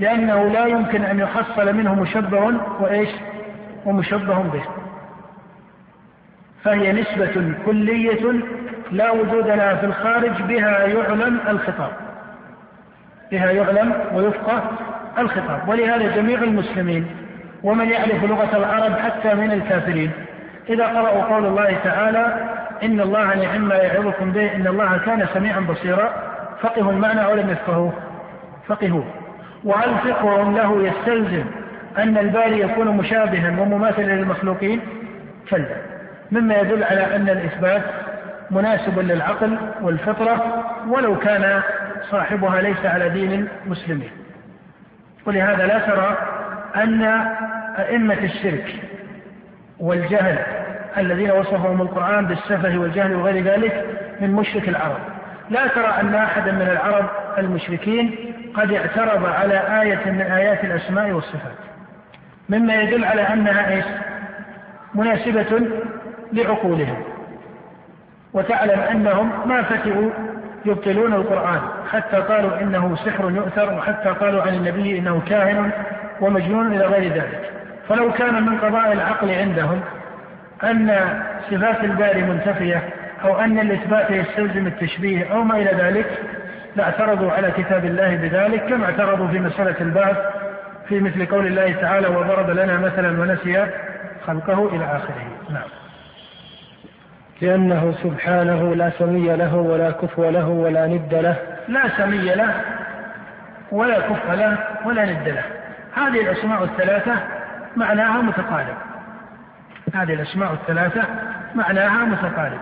لأنه 0.00 0.48
لا 0.48 0.66
يمكن 0.66 1.04
أن 1.04 1.18
يحصل 1.18 1.76
منه 1.76 1.94
مشبه 1.94 2.52
وإيش؟ 2.80 3.10
ومشبه 3.86 4.42
به. 4.42 4.62
فهي 6.64 6.92
نسبة 6.92 7.54
كلية 7.66 8.42
لا 8.90 9.10
وجود 9.10 9.46
لها 9.46 9.74
في 9.74 9.86
الخارج 9.86 10.42
بها 10.42 10.86
يعلم 10.86 11.40
الخطاب. 11.48 12.09
بها 13.32 13.50
يعلم 13.50 13.94
ويفقه 14.14 14.62
الخطاب. 15.18 15.68
ولهذا 15.68 16.16
جميع 16.16 16.38
المسلمين 16.42 17.06
ومن 17.62 17.88
يعرف 17.88 18.24
لغة 18.24 18.56
العرب 18.56 18.98
حتى 18.98 19.34
من 19.34 19.52
الكافرين. 19.52 20.10
إذا 20.68 20.86
قرأوا 20.86 21.22
قول 21.22 21.46
الله 21.46 21.76
تعالى 21.84 22.48
إن 22.82 23.00
الله 23.00 23.34
نعم 23.34 23.68
ما 23.68 23.74
يعظكم 23.74 24.30
به 24.30 24.54
إن 24.54 24.66
الله 24.66 24.98
كان 24.98 25.26
سميعا 25.34 25.60
بصيرا 25.60 26.12
فقهوا 26.60 26.92
المعنى 26.92 27.24
أو 27.24 27.34
لم 27.34 27.50
يفقهوه؟ 27.50 27.92
فقهوه. 28.66 29.04
وهل 29.64 29.94
فقههم 29.94 30.56
له 30.56 30.82
يستلزم 30.82 31.44
أن 31.98 32.18
الباري 32.18 32.60
يكون 32.60 32.88
مشابها 32.88 33.60
ومماثلا 33.60 34.12
للمخلوقين؟ 34.12 34.80
كلا. 35.50 35.76
مما 36.32 36.58
يدل 36.58 36.84
على 36.84 37.16
أن 37.16 37.28
الإثبات 37.28 37.82
مناسب 38.50 38.98
للعقل 38.98 39.58
والفطرة 39.82 40.64
ولو 40.88 41.18
كان 41.18 41.62
صاحبها 42.10 42.62
ليس 42.62 42.86
على 42.86 43.08
دين 43.08 43.48
المسلمين. 43.66 44.10
ولهذا 45.26 45.66
لا 45.66 45.78
ترى 45.78 46.16
أن 46.76 47.02
أئمة 47.78 48.18
الشرك 48.24 48.74
والجهل 49.78 50.38
الذين 50.98 51.30
وصفهم 51.30 51.82
القرآن 51.82 52.26
بالسفه 52.26 52.78
والجهل 52.78 53.14
وغير 53.14 53.44
ذلك 53.44 53.86
من 54.20 54.32
مشرك 54.32 54.68
العرب. 54.68 54.98
لا 55.50 55.66
ترى 55.66 55.86
أن 55.86 56.14
أحدا 56.14 56.52
من 56.52 56.68
العرب 56.70 57.06
المشركين 57.38 58.14
قد 58.54 58.72
اعترض 58.72 59.26
على 59.26 59.82
آية 59.82 60.10
من 60.10 60.20
آيات 60.20 60.64
الأسماء 60.64 61.10
والصفات. 61.10 61.58
مما 62.48 62.74
يدل 62.74 63.04
على 63.04 63.22
أنها 63.22 63.70
إيش؟ 63.70 63.84
مناسبة 64.94 65.68
لعقولهم. 66.32 67.02
وتعلم 68.32 68.80
أنهم 68.80 69.48
ما 69.48 69.62
فتئوا 69.62 70.10
يبطلون 70.64 71.14
القرآن. 71.14 71.60
حتى 71.90 72.16
قالوا 72.16 72.60
إنه 72.60 72.96
سحر 72.96 73.30
يؤثر 73.30 73.74
وحتى 73.74 74.08
قالوا 74.08 74.42
عن 74.42 74.54
النبي 74.54 74.98
إنه 74.98 75.22
كاهن 75.28 75.70
ومجنون 76.20 76.66
إلى 76.74 76.84
غير 76.84 77.12
ذلك. 77.12 77.50
فلو 77.88 78.12
كان 78.12 78.42
من 78.42 78.58
قضاء 78.58 78.92
العقل 78.92 79.30
عندهم 79.30 79.80
أن 80.64 80.98
صفات 81.50 81.84
الباري 81.84 82.22
منتفية 82.22 82.82
أو 83.24 83.40
أن 83.40 83.58
الإثبات 83.58 84.10
يستلزم 84.10 84.66
التشبيه 84.66 85.32
أو 85.32 85.44
ما 85.44 85.56
إلى 85.56 85.70
ذلك 85.82 86.06
لاعترضوا 86.76 87.32
على 87.32 87.50
كتاب 87.50 87.84
الله 87.84 88.16
بذلك 88.16 88.64
كما 88.64 88.84
اعترضوا 88.84 89.28
في 89.28 89.38
مسألة 89.38 89.76
البعث 89.80 90.16
في 90.88 91.00
مثل 91.00 91.26
قول 91.26 91.46
الله 91.46 91.72
تعالى 91.72 92.08
وضرب 92.08 92.50
لنا 92.50 92.76
مثلا 92.76 93.20
ونسي 93.20 93.66
خلقه 94.26 94.76
إلى 94.76 94.84
آخره. 94.84 95.26
نعم. 95.50 95.79
لأنه 97.40 97.94
سبحانه 98.02 98.74
لا 98.74 98.90
سمي 98.98 99.36
له 99.36 99.56
ولا 99.56 99.90
كفو 99.90 100.30
له 100.30 100.48
ولا 100.48 100.86
ند 100.86 101.14
له. 101.14 101.36
لا 101.68 101.88
سمي 101.96 102.34
له 102.34 102.54
ولا 103.72 104.00
كف 104.00 104.30
له 104.30 104.58
ولا 104.84 105.04
ند 105.04 105.28
له. 105.28 105.44
هذه 105.96 106.20
الأسماء 106.20 106.64
الثلاثة 106.64 107.14
معناها 107.76 108.22
متقارب. 108.22 108.76
هذه 109.94 110.14
الأسماء 110.14 110.52
الثلاثة 110.52 111.02
معناها 111.54 112.04
متقارب. 112.04 112.60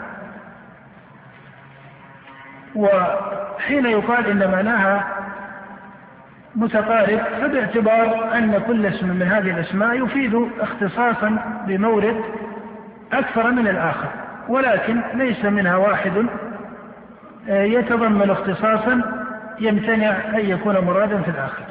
وحين 2.75 3.87
يقال 3.87 4.27
إن 4.27 4.51
معناها 4.51 5.05
متقارب 6.57 7.19
فباعتبار 7.41 8.35
أن 8.35 8.63
كل 8.67 8.87
اسم 8.87 9.09
من 9.09 9.23
هذه 9.23 9.51
الأسماء 9.51 10.05
يفيد 10.05 10.49
اختصاصا 10.61 11.39
بمورد 11.67 12.21
أكثر 13.13 13.51
من 13.51 13.69
الآخر. 13.69 14.28
ولكن 14.49 15.01
ليس 15.15 15.45
منها 15.45 15.77
واحد 15.77 16.27
آه، 17.49 17.63
يتضمن 17.63 18.31
اختصاصا 18.31 19.03
يمتنع 19.61 20.17
أن 20.35 20.51
يكون 20.51 20.79
مرادا 20.79 21.23
في 21.23 21.31
الآخر. 21.31 21.63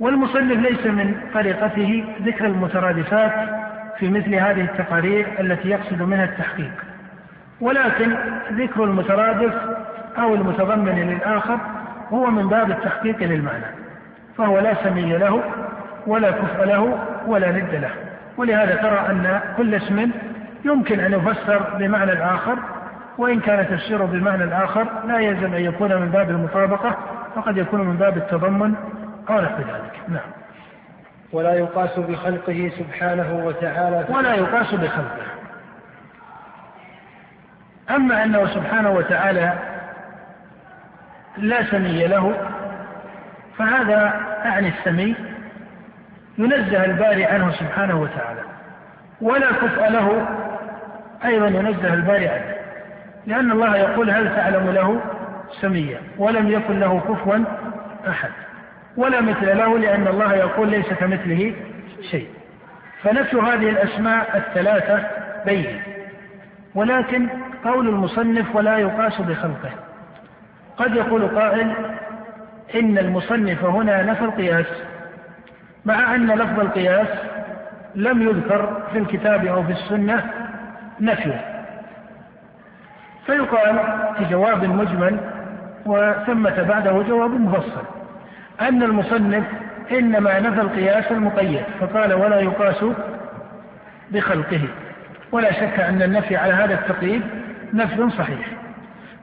والمصنف 0.00 0.58
ليس 0.58 0.86
من 0.86 1.14
طريقته 1.34 2.04
ذكر 2.22 2.46
المترادفات 2.46 3.32
في 3.98 4.08
مثل 4.10 4.34
هذه 4.34 4.60
التقارير 4.60 5.26
التي 5.40 5.68
يقصد 5.68 6.02
منها 6.02 6.24
التحقيق. 6.24 6.72
ولكن 7.60 8.16
ذكر 8.52 8.84
المترادف 8.84 9.54
أو 10.18 10.34
المتضمن 10.34 10.94
للآخر 10.94 11.58
هو 12.12 12.30
من 12.30 12.48
باب 12.48 12.70
التحقيق 12.70 13.22
للمعنى 13.22 13.66
فهو 14.38 14.58
لا 14.58 14.74
سمي 14.84 15.18
له 15.18 15.42
ولا 16.06 16.30
كفء 16.30 16.64
له 16.64 16.98
ولا 17.26 17.50
ند 17.50 17.74
له. 17.74 17.90
ولهذا 18.36 18.76
ترى 18.76 19.06
أن 19.10 19.40
كل 19.56 19.74
اسم 19.74 20.10
يمكن 20.64 21.00
أن 21.00 21.12
يفسر 21.12 21.76
بمعنى 21.78 22.12
الآخر 22.12 22.58
وإن 23.18 23.40
كان 23.40 23.68
تفسيره 23.68 24.04
بالمعنى 24.04 24.44
الآخر 24.44 24.86
لا 25.06 25.18
يلزم 25.18 25.54
أن 25.54 25.64
يكون 25.64 25.94
من 25.94 26.10
باب 26.10 26.30
المطابقة 26.30 26.96
فقد 27.34 27.56
يكون 27.56 27.80
من 27.80 27.96
باب 27.96 28.16
التضمن. 28.16 28.74
أو 29.30 29.40
نحو 29.40 29.58
ذلك. 29.58 30.00
نعم. 30.08 30.30
ولا 31.32 31.54
يقاس 31.54 31.98
بخلقه 31.98 32.72
سبحانه 32.78 33.42
وتعالى. 33.44 34.04
ولا 34.08 34.34
يقاس 34.34 34.74
بخلقه. 34.74 35.26
أما 37.90 38.24
أنه 38.24 38.46
سبحانه 38.46 38.90
وتعالى 38.90 39.52
لا 41.36 41.70
سمي 41.70 42.06
له 42.06 42.34
فهذا 43.58 44.20
أعني 44.44 44.68
السمي. 44.68 45.16
ينزه 46.38 46.84
الباري 46.84 47.24
عنه 47.24 47.52
سبحانه 47.52 48.00
وتعالى. 48.00 48.40
ولا 49.20 49.52
كفء 49.52 49.88
له 49.88 50.28
أيضا 51.24 51.46
ينزه 51.46 51.94
الباري 51.94 52.28
عنه 52.28 52.54
لأن 53.26 53.52
الله 53.52 53.76
يقول 53.76 54.10
هل 54.10 54.36
تعلم 54.36 54.70
له 54.70 55.00
سميا؟ 55.60 56.00
ولم 56.18 56.50
يكن 56.50 56.80
له 56.80 57.00
كفوا 57.00 57.44
أحد. 58.08 58.30
ولا 58.96 59.20
مثل 59.20 59.58
له 59.58 59.78
لأن 59.78 60.08
الله 60.08 60.34
يقول 60.34 60.70
ليس 60.70 60.86
كمثله 60.86 61.54
شيء. 62.10 62.28
فنفي 63.02 63.36
هذه 63.36 63.70
الأسماء 63.70 64.36
الثلاثة 64.36 65.06
بين. 65.46 65.82
ولكن 66.74 67.28
قول 67.64 67.88
المصنف 67.88 68.56
ولا 68.56 68.78
يقاس 68.78 69.20
بخلقه. 69.20 69.70
قد 70.76 70.96
يقول 70.96 71.28
قائل 71.28 71.72
إن 72.74 72.98
المصنف 72.98 73.64
هنا 73.64 74.02
نفى 74.02 74.24
القياس 74.24 74.66
مع 75.84 76.14
أن 76.14 76.26
لفظ 76.26 76.60
القياس 76.60 77.08
لم 77.94 78.22
يذكر 78.22 78.82
في 78.92 78.98
الكتاب 78.98 79.46
أو 79.46 79.62
في 79.62 79.72
السنة 79.72 80.24
نفيه. 81.00 81.64
فيقال 83.26 83.80
في 84.18 84.24
جواب 84.24 84.64
مجمل 84.64 85.20
وثمة 85.86 86.62
بعده 86.62 87.02
جواب 87.02 87.30
مفصل 87.30 87.82
أن 88.60 88.82
المصنف 88.82 89.44
إنما 89.92 90.40
نفى 90.40 90.60
القياس 90.60 91.12
المقيد 91.12 91.62
فقال 91.80 92.14
ولا 92.14 92.40
يقاس 92.40 92.84
بخلقه. 94.10 94.60
ولا 95.32 95.52
شك 95.52 95.80
أن 95.80 96.02
النفي 96.02 96.36
على 96.36 96.52
هذا 96.52 96.74
التقييد 96.74 97.22
نفي 97.74 98.10
صحيح. 98.10 98.46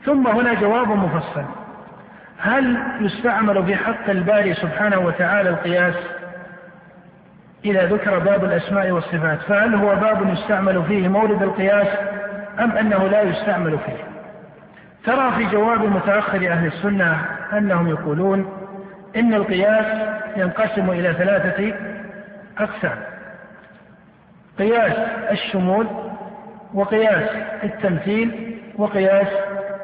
ثم 0.06 0.28
هنا 0.28 0.54
جواب 0.54 0.88
مفصل. 0.88 1.44
هل 2.40 2.78
يستعمل 3.02 3.66
في 3.66 3.76
حق 3.76 4.10
الباري 4.10 4.54
سبحانه 4.54 5.00
وتعالى 5.00 5.50
القياس؟ 5.50 5.96
إذا 7.66 7.86
ذكر 7.86 8.20
باب 8.20 8.44
الأسماء 8.44 8.92
والصفات 8.92 9.40
فهل 9.42 9.76
هو 9.76 9.96
باب 9.96 10.30
يستعمل 10.34 10.84
فيه 10.84 11.08
مورد 11.08 11.44
القياس 11.44 11.88
أم 12.60 12.72
أنه 12.72 13.08
لا 13.08 13.22
يستعمل 13.22 13.78
فيه؟ 13.86 14.14
ترى 15.06 15.32
في 15.32 15.46
جواب 15.46 15.84
متأخر 15.84 16.48
أهل 16.48 16.66
السنة 16.68 17.26
أنهم 17.54 17.88
يقولون 17.88 18.50
إن 19.16 19.34
القياس 19.34 19.86
ينقسم 20.38 20.90
إلى 20.90 21.14
ثلاثة 21.14 21.74
أقسام 22.58 22.98
قياس 24.60 24.94
الشمول 25.32 25.88
وقياس 26.74 27.30
التمثيل 27.64 28.60
وقياس 28.78 29.28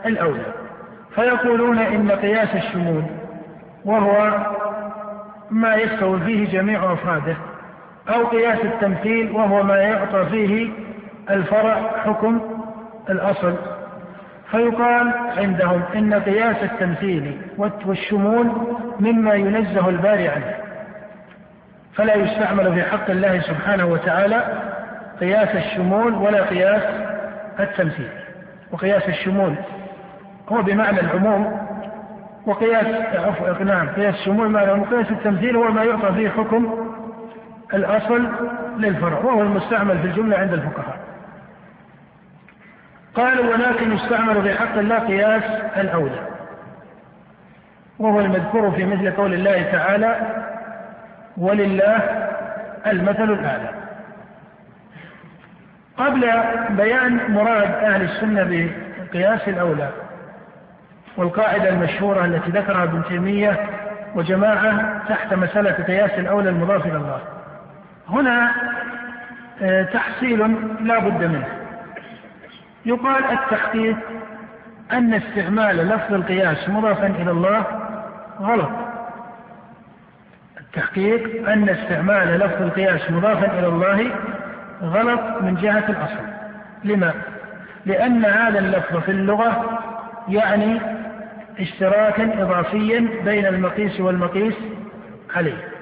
الأولى. 0.06 0.54
فيقولون 1.16 1.80
إن 1.80 2.12
قياس 2.12 2.56
الشمول 2.56 3.04
وهو 3.86 4.38
ما 5.52 5.76
يستوي 5.76 6.20
فيه 6.20 6.52
جميع 6.52 6.94
أفراده. 6.94 7.36
أو 8.10 8.26
قياس 8.26 8.60
التمثيل 8.66 9.32
وهو 9.32 9.64
ما 9.64 9.78
يعطى 9.78 10.26
فيه 10.26 10.70
الفرع 11.30 11.92
حكم 12.06 12.42
الأصل. 13.10 13.56
فيقال 14.52 15.14
عندهم 15.38 15.82
إن 15.96 16.14
قياس 16.14 16.64
التمثيل 16.64 17.42
والشمول 17.86 18.52
مما 19.00 19.34
ينزه 19.34 19.90
الباري 19.90 20.28
عنه. 20.28 20.56
فلا 21.94 22.16
يستعمل 22.16 22.74
في 22.74 22.84
حق 22.84 23.10
الله 23.10 23.40
سبحانه 23.40 23.86
وتعالى 23.86 24.44
قياس 25.20 25.56
الشمول 25.56 26.14
ولا 26.14 26.44
قياس 26.44 26.84
التمثيل. 27.60 28.10
وقياس 28.72 29.10
الشمول 29.10 29.56
هو 30.50 30.62
بمعنى 30.62 31.00
العموم. 31.00 31.70
وقياس 32.46 32.86
نعم 33.62 33.90
قياس 33.90 34.16
الشمول 34.16 34.50
معنى 34.50 34.72
وقياس 34.72 35.12
التمثيل 35.12 35.56
هو 35.56 35.72
ما 35.72 35.84
يعطى 35.84 36.14
فيه 36.14 36.30
حكم 36.30 36.89
الأصل 37.74 38.30
للفرع 38.78 39.18
وهو 39.18 39.42
المستعمل 39.42 40.00
في 40.00 40.08
الجملة 40.08 40.38
عند 40.38 40.54
الفقهاء. 40.54 41.00
قالوا 43.16 43.54
ولكن 43.54 43.92
يستعمل 43.92 44.42
في 44.42 44.54
حق 44.54 44.78
الله 44.78 45.00
قياس 45.00 45.44
الأولى 45.78 46.28
وهو 48.00 48.20
المذكور 48.20 48.72
في 48.72 48.86
مثل 48.86 49.12
قول 49.12 49.34
الله 49.34 49.64
تعالى 49.72 50.16
ولله 51.38 51.98
المثل 52.88 53.32
الأعلى. 53.32 53.70
قبل 55.98 56.32
بيان 56.70 57.32
مراد 57.32 57.72
أهل 57.72 58.02
السنة 58.02 58.44
بقياس 59.12 59.48
الأولى 59.48 59.90
والقاعدة 61.18 61.70
المشهورة 61.70 62.26
التي 62.26 62.52
ذكرها 62.52 62.84
ابن 62.84 63.04
تيمية 63.04 63.60
وجماعة 64.16 65.02
تحت 65.10 65.34
مسألة 65.34 65.72
قياس 65.72 66.12
الأولى 66.12 66.50
المضاف 66.50 66.86
إلى 66.86 66.98
الله. 66.98 67.22
هنا 68.10 68.52
آه، 69.62 69.84
تحصيل 69.84 70.40
لا 70.82 71.00
بد 71.00 71.24
منه. 71.24 71.48
يقال 72.86 73.24
التحقيق 73.24 73.98
أن 74.92 75.14
استعمال 75.14 75.78
لفظ 75.78 76.14
القياس 76.14 76.70
مضافا 76.70 77.08
إلى 77.08 77.32
الله 77.32 77.66
غلط. 78.40 78.70
التحقيق 80.60 81.50
أن 81.50 81.70
استعمال 81.70 82.40
لفظ 82.40 82.62
القياس 82.62 83.12
مضافا 83.12 83.60
إلى 83.60 83.68
الله 83.68 84.12
غلط 84.82 85.22
من 85.42 85.56
جهة 85.56 85.90
الأصل. 85.90 86.26
لما؟ 86.84 87.14
لأن 87.86 88.26
هذا 88.26 88.60
اللفظ 88.60 88.98
في 88.98 89.12
اللغة 89.12 89.80
يعني 90.28 90.82
اشتراكا 91.60 92.44
إضافيا 92.44 93.08
بين 93.26 93.46
المقيس 93.46 94.00
والمقيس 94.00 94.56
عليه. 95.36 95.79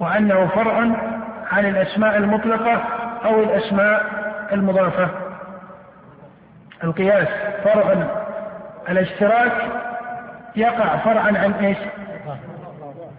وأنه 0.00 0.46
فرع 0.46 0.78
عن 1.52 1.66
الأسماء 1.66 2.16
المطلقة 2.16 2.82
أو 3.24 3.42
الأسماء 3.42 4.04
المضافة 4.52 5.08
القياس 6.84 7.28
فرع 7.64 8.06
الاشتراك 8.88 9.52
يقع 10.56 10.96
فرعا 10.96 11.26
عن 11.38 11.52
إيش؟ 11.52 11.78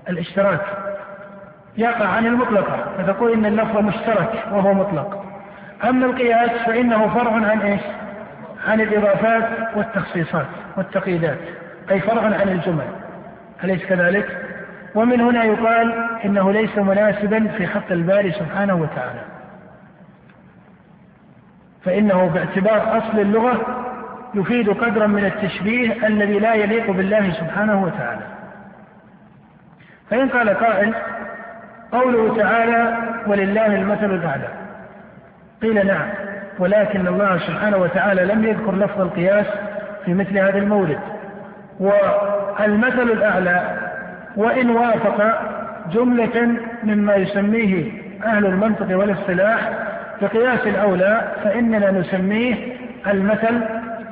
الاشتراك 0.09 0.61
يقع 1.77 2.07
عن 2.07 2.25
المطلقة 2.25 2.85
فتقول 2.97 3.31
إن 3.31 3.45
اللفظ 3.45 3.77
مشترك 3.77 4.43
وهو 4.51 4.73
مطلق 4.73 5.25
أما 5.83 6.05
القياس 6.05 6.51
فإنه 6.65 7.07
فرع 7.07 7.31
عن 7.31 7.59
إيش؟ 7.61 7.81
عن 8.67 8.81
الإضافات 8.81 9.49
والتخصيصات 9.75 10.45
والتقييدات 10.77 11.37
أي 11.91 11.99
فرع 11.99 12.21
عن 12.21 12.49
الجمل 12.49 12.87
أليس 13.63 13.85
كذلك؟ 13.85 14.46
ومن 14.97 15.21
هنا 15.21 15.43
يقال 15.43 15.93
إنه 16.25 16.51
ليس 16.51 16.77
مناسبا 16.77 17.47
في 17.47 17.67
حق 17.67 17.91
الباري 17.91 18.31
سبحانه 18.31 18.75
وتعالى. 18.75 19.21
فإنه 21.85 22.27
باعتبار 22.27 22.97
أصل 22.97 23.19
اللغة 23.19 23.61
يفيد 24.35 24.69
قدرا 24.69 25.07
من 25.07 25.25
التشبيه 25.25 26.07
الذي 26.07 26.39
لا 26.39 26.53
يليق 26.53 26.91
بالله 26.91 27.31
سبحانه 27.31 27.83
وتعالى. 27.83 28.21
فإن 30.09 30.29
قال 30.29 30.49
قائل 30.49 30.93
قوله 31.91 32.37
تعالى 32.37 32.97
ولله 33.27 33.75
المثل 33.75 34.13
الأعلى. 34.13 34.47
قيل 35.61 35.87
نعم 35.87 36.09
ولكن 36.59 37.07
الله 37.07 37.37
سبحانه 37.37 37.77
وتعالى 37.77 38.25
لم 38.25 38.43
يذكر 38.43 38.75
لفظ 38.75 39.01
القياس 39.01 39.47
في 40.05 40.13
مثل 40.13 40.37
هذا 40.37 40.57
المورد. 40.57 40.99
والمثل 41.79 43.11
الأعلى 43.11 43.76
وإن 44.37 44.69
وافق 44.69 45.39
جملة 45.91 46.57
مما 46.83 47.15
يسميه 47.15 47.91
أهل 48.25 48.45
المنطق 48.45 48.97
والاصطلاح 48.97 49.69
بقياس 50.21 50.67
الأولى 50.67 51.21
فإننا 51.43 51.91
نسميه 51.91 52.55
المثل 53.07 53.61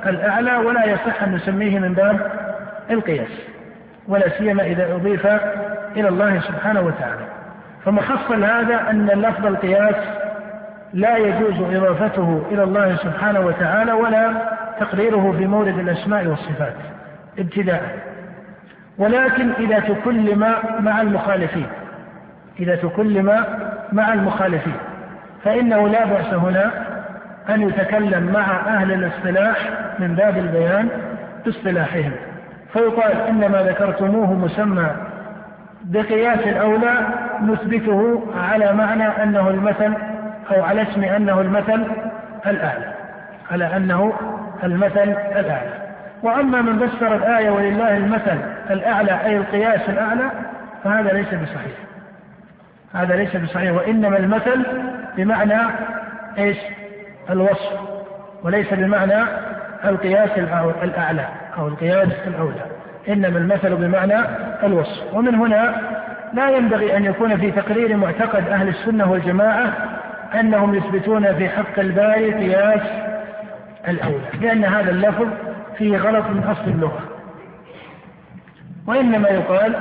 الأعلى 0.06 0.56
ولا 0.56 0.84
يصح 0.84 1.22
أن 1.22 1.34
نسميه 1.34 1.78
من 1.78 1.92
باب 1.92 2.20
القياس 2.90 3.40
ولا 4.08 4.28
سيما 4.28 4.62
إذا 4.62 4.94
أضيف 4.94 5.26
إلى 5.96 6.08
الله 6.08 6.40
سبحانه 6.40 6.80
وتعالى. 6.80 7.26
فمحصل 7.84 8.44
هذا 8.44 8.90
أن 8.90 9.06
لفظ 9.06 9.46
القياس 9.46 9.96
لا 10.92 11.16
يجوز 11.16 11.76
إضافته 11.76 12.42
إلى 12.50 12.62
الله 12.62 12.96
سبحانه 12.96 13.40
وتعالى 13.40 13.92
ولا 13.92 14.32
تقريره 14.80 15.34
في 15.38 15.46
مورد 15.46 15.78
الأسماء 15.78 16.26
والصفات 16.26 16.74
ابتداء. 17.38 17.82
ولكن 18.98 19.50
إذا 19.58 19.78
تكلم 19.78 20.54
مع 20.80 21.00
المخالفين 21.00 21.66
إذا 22.60 22.76
تكلم 22.76 23.44
مع 23.92 24.12
المخالفين 24.12 24.76
فإنه 25.44 25.88
لا 25.88 26.04
بأس 26.04 26.34
هنا 26.34 26.70
أن 27.50 27.62
يتكلم 27.62 28.32
مع 28.32 28.60
أهل 28.66 28.92
الاصطلاح 28.92 29.70
من 29.98 30.14
باب 30.14 30.38
البيان 30.38 30.88
باصطلاحهم. 31.44 32.12
فيقال 32.72 33.20
إنما 33.28 33.62
ذكرتموه 33.62 34.32
مسمى 34.32 34.90
بقياس 35.84 36.38
الأولى 36.38 37.06
نثبته 37.42 38.22
على 38.36 38.72
معنى 38.72 39.04
أنه 39.22 39.50
المثل 39.50 39.92
أو 40.50 40.62
على 40.62 40.82
اسم 40.82 41.04
أنه 41.04 41.40
المثل 41.40 41.86
الأعلى 42.46 42.92
على 43.50 43.76
أنه 43.76 44.12
المثل 44.64 45.14
الأعلى. 45.36 45.85
وأما 46.22 46.62
من 46.62 46.88
فسر 46.88 47.16
الآية 47.16 47.50
ولله 47.50 47.96
المثل 47.96 48.38
الأعلى 48.70 49.20
أي 49.24 49.36
القياس 49.36 49.88
الأعلى 49.88 50.30
فهذا 50.84 51.12
ليس 51.12 51.26
بصحيح. 51.26 51.76
هذا 52.94 53.16
ليس 53.16 53.36
بصحيح 53.36 53.72
وإنما 53.72 54.18
المثل 54.18 54.66
بمعنى 55.16 55.60
إيش؟ 56.38 56.56
الوصف 57.30 57.72
وليس 58.42 58.74
بمعنى 58.74 59.22
القياس 59.84 60.30
الأعلى 60.82 61.28
أو 61.58 61.68
القياس 61.68 62.08
الأولى. 62.26 62.62
إنما 63.08 63.38
المثل 63.38 63.76
بمعنى 63.76 64.18
الوصف. 64.64 65.14
ومن 65.14 65.34
هنا 65.34 65.74
لا 66.32 66.50
ينبغي 66.50 66.96
أن 66.96 67.04
يكون 67.04 67.36
في 67.36 67.50
تقرير 67.50 67.96
معتقد 67.96 68.48
أهل 68.48 68.68
السنة 68.68 69.10
والجماعة 69.10 69.72
أنهم 70.40 70.74
يثبتون 70.74 71.34
في 71.34 71.48
حق 71.48 71.78
الباري 71.78 72.34
قياس 72.34 72.80
الأولى 73.88 74.24
لأن 74.40 74.64
هذا 74.64 74.90
اللفظ 74.90 75.26
فيه 75.78 75.98
غلط 75.98 76.26
من 76.26 76.42
أصل 76.42 76.70
اللغة. 76.70 77.00
وإنما 78.86 79.28
يقال 79.28 79.74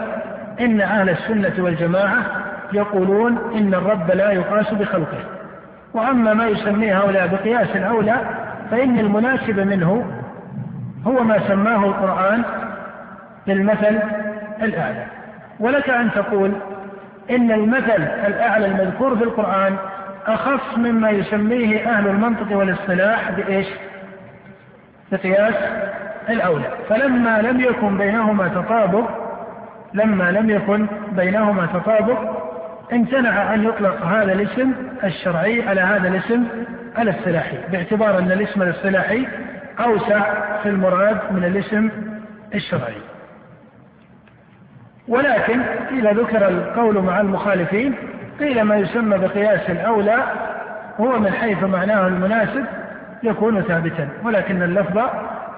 إن 0.60 0.82
أهل 0.82 1.10
السنة 1.10 1.64
والجماعة 1.64 2.24
يقولون 2.74 3.38
إن 3.56 3.74
الرب 3.74 4.12
لا 4.12 4.32
يقاس 4.32 4.74
بخلقه. 4.74 5.20
وأما 5.94 6.34
ما 6.34 6.48
يسميه 6.48 7.00
هؤلاء 7.00 7.28
بقياس 7.28 7.76
أولى 7.76 8.20
فإن 8.72 9.00
المناسب 9.00 9.60
منه 9.60 10.06
هو 11.08 11.24
ما 11.24 11.48
سماه 11.48 11.86
القرآن 11.86 12.44
بالمثل 13.48 14.00
الأعلى. 14.62 15.06
ولك 15.60 15.90
أن 15.90 16.12
تقول 16.12 16.52
إن 17.32 17.52
المثل 17.52 18.02
الأعلى 18.28 18.66
المذكور 18.66 19.18
في 19.18 19.24
القرآن 19.24 19.76
أخص 20.28 20.78
مما 20.78 21.10
يسميه 21.10 21.90
أهل 21.90 22.08
المنطق 22.08 22.58
والاصطلاح 22.58 23.32
بإيش؟ 23.32 23.68
بقياس 25.12 25.56
الأولى. 26.30 26.70
فلما 26.90 27.42
لم 27.42 27.60
يكن 27.62 27.98
بينهما 27.98 28.48
تطابق 28.48 29.10
لما 29.94 30.32
لم 30.32 30.50
يكن 30.50 30.88
بينهما 31.12 31.66
تطابق 31.66 32.20
امتنع 32.94 33.54
أن 33.54 33.64
يطلق 33.64 34.06
هذا 34.06 34.34
الاسم 34.34 34.72
الشرعي 35.04 35.70
على 35.70 35.82
هذا 35.82 36.08
الاسم 36.08 36.44
الاصطلاحي 37.00 37.58
باعتبار 37.72 38.20
أن 38.20 38.32
الاسم 38.32 38.62
الاصطلاحي 38.62 39.28
أوسع 39.80 40.34
في 40.64 40.70
المراد 40.70 41.18
من 41.32 41.44
الاسم 41.44 41.90
الشرعي. 42.56 43.02
ولكن 45.08 45.60
إذا 45.92 46.14
ذكر 46.14 46.48
القول 46.48 47.02
مع 47.02 47.22
المخالفين 47.22 47.96
قيل 48.40 48.62
ما 48.62 48.76
يسمى 48.76 49.18
بقياس 49.18 49.70
الأولى 49.70 50.24
هو 51.00 51.20
من 51.20 51.32
حيث 51.32 51.64
معناه 51.64 52.08
المناسب 52.08 52.66
يكون 53.24 53.62
ثابتا 53.62 54.10
ولكن 54.24 54.64
اللفظ 54.64 55.00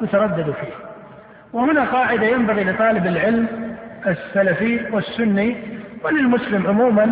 يتردد 0.01 0.43
فيه. 0.61 0.73
وهنا 1.53 1.83
قاعدة 1.83 2.25
ينبغي 2.25 2.63
لطالب 2.63 3.05
العلم 3.05 3.47
السلفي 4.07 4.79
والسني 4.91 5.57
وللمسلم 6.03 6.67
عموما 6.67 7.03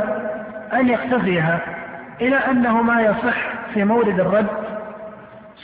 أن 0.73 0.87
يقتضيها 0.89 1.59
إلى 2.21 2.35
أنه 2.35 2.81
ما 2.81 3.01
يصح 3.01 3.53
في 3.73 3.83
مورد 3.83 4.19
الرد 4.19 4.47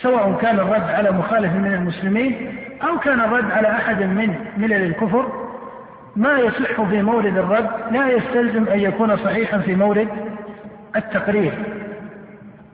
سواء 0.01 0.37
كان 0.41 0.59
الرد 0.59 0.89
على 0.89 1.11
مخالف 1.11 1.53
من 1.53 1.73
المسلمين 1.73 2.57
أو 2.83 2.99
كان 2.99 3.19
الرد 3.19 3.51
على 3.51 3.67
أحد 3.67 4.01
من 4.01 4.35
ملل 4.57 4.83
الكفر. 4.85 5.51
ما 6.15 6.39
يصح 6.39 6.81
في 6.81 7.01
مورد 7.01 7.37
الرد 7.37 7.69
لا 7.91 8.11
يستلزم 8.11 8.67
أن 8.67 8.79
يكون 8.79 9.17
صحيحا 9.17 9.57
في 9.57 9.75
مورد 9.75 10.07
التقرير 10.95 11.53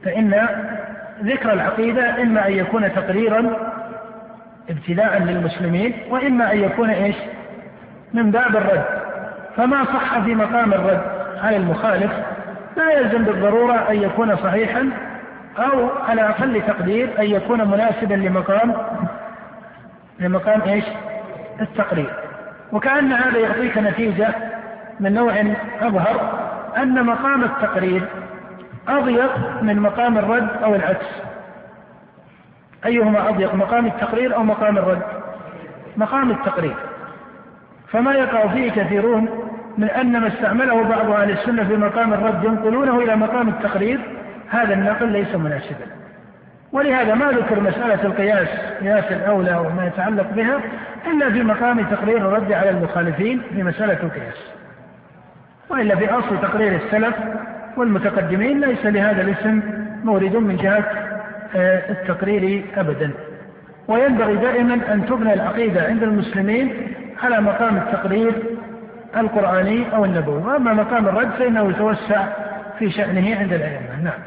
فإن 0.03 0.47
ذكر 1.23 1.53
العقيدة 1.53 2.21
إما 2.21 2.47
أن 2.47 2.53
يكون 2.53 2.93
تقريرا 2.93 3.55
ابتلاء 4.69 5.23
للمسلمين 5.23 5.93
وإما 6.09 6.51
أن 6.51 6.59
يكون 6.59 6.89
إيش؟ 6.89 7.15
من 8.13 8.31
باب 8.31 8.55
الرد. 8.55 8.85
فما 9.57 9.85
صح 9.85 10.19
في 10.19 10.35
مقام 10.35 10.73
الرد 10.73 11.01
على 11.43 11.57
المخالف. 11.57 12.11
لا 12.77 12.91
يلزم 12.91 13.23
بالضرورة 13.23 13.89
أن 13.89 13.95
يكون 14.03 14.35
صحيحا 14.35 14.89
أو 15.57 15.89
على 16.09 16.21
أقل 16.21 16.61
تقدير 16.67 17.09
أن 17.19 17.25
يكون 17.25 17.67
مناسبا 17.67 18.13
لمقام 18.13 18.73
لمقام 20.19 20.61
إيش؟ 20.61 20.85
التقرير. 21.61 22.13
وكأن 22.71 23.13
هذا 23.13 23.39
يعطيك 23.39 23.77
نتيجة 23.77 24.29
من 24.99 25.13
نوع 25.13 25.33
أظهر 25.81 26.39
أن 26.77 27.05
مقام 27.05 27.43
التقرير 27.43 28.01
أضيق 28.87 29.61
من 29.61 29.79
مقام 29.79 30.17
الرد 30.17 30.49
أو 30.63 30.75
العكس. 30.75 31.05
أيهما 32.85 33.29
أضيق 33.29 33.55
مقام 33.55 33.85
التقرير 33.85 34.35
أو 34.35 34.43
مقام 34.43 34.77
الرد؟ 34.77 35.01
مقام 35.97 36.31
التقرير. 36.31 36.75
فما 37.91 38.13
يقع 38.13 38.47
فيه 38.47 38.71
كثيرون 38.71 39.29
من 39.77 39.89
أن 39.89 40.19
ما 40.19 40.27
استعمله 40.27 40.83
بعض 40.83 41.09
أهل 41.11 41.31
السنة 41.31 41.63
في 41.63 41.77
مقام 41.77 42.13
الرد 42.13 42.43
ينقلونه 42.43 42.99
إلى 42.99 43.15
مقام 43.15 43.49
التقرير 43.49 43.99
هذا 44.49 44.73
النقل 44.73 45.07
ليس 45.07 45.35
مناسبا. 45.35 45.85
ولهذا 46.71 47.15
ما 47.15 47.31
ذكر 47.31 47.59
مسألة 47.59 48.03
القياس 48.03 48.47
قياس 48.79 49.11
الأولى 49.11 49.57
وما 49.57 49.85
يتعلق 49.87 50.31
بها 50.31 50.59
إلا 51.07 51.31
في 51.31 51.43
مقام 51.43 51.83
تقرير 51.83 52.17
الرد 52.17 52.51
على 52.51 52.69
المخالفين 52.69 53.41
في 53.53 53.63
مسألة 53.63 54.03
القياس. 54.03 54.51
وإلا 55.69 55.95
في 55.95 56.09
أصل 56.09 56.41
تقرير 56.41 56.75
السلف 56.75 57.15
والمتقدمين 57.77 58.59
ليس 58.61 58.85
لهذا 58.85 59.21
الاسم 59.21 59.61
مورد 60.03 60.35
من 60.35 60.57
جهة 60.57 60.83
آه، 61.55 61.91
التقرير 61.91 62.65
أبدا. 62.77 63.11
وينبغي 63.87 64.35
دائما 64.35 64.93
أن 64.93 65.05
تبنى 65.05 65.33
العقيدة 65.33 65.81
عند 65.87 66.03
المسلمين 66.03 66.73
على 67.23 67.41
مقام 67.41 67.77
التقرير 67.77 68.33
القرآني 69.17 69.95
أو 69.95 70.05
النبوي. 70.05 70.41
وأما 70.41 70.73
مقام 70.73 71.07
الرد 71.07 71.29
فإنه 71.29 71.69
يتوسع 71.69 72.27
في 72.79 72.91
شأنه 72.91 73.39
عند 73.39 73.53
الأئمة. 73.53 74.03
نعم. 74.03 74.26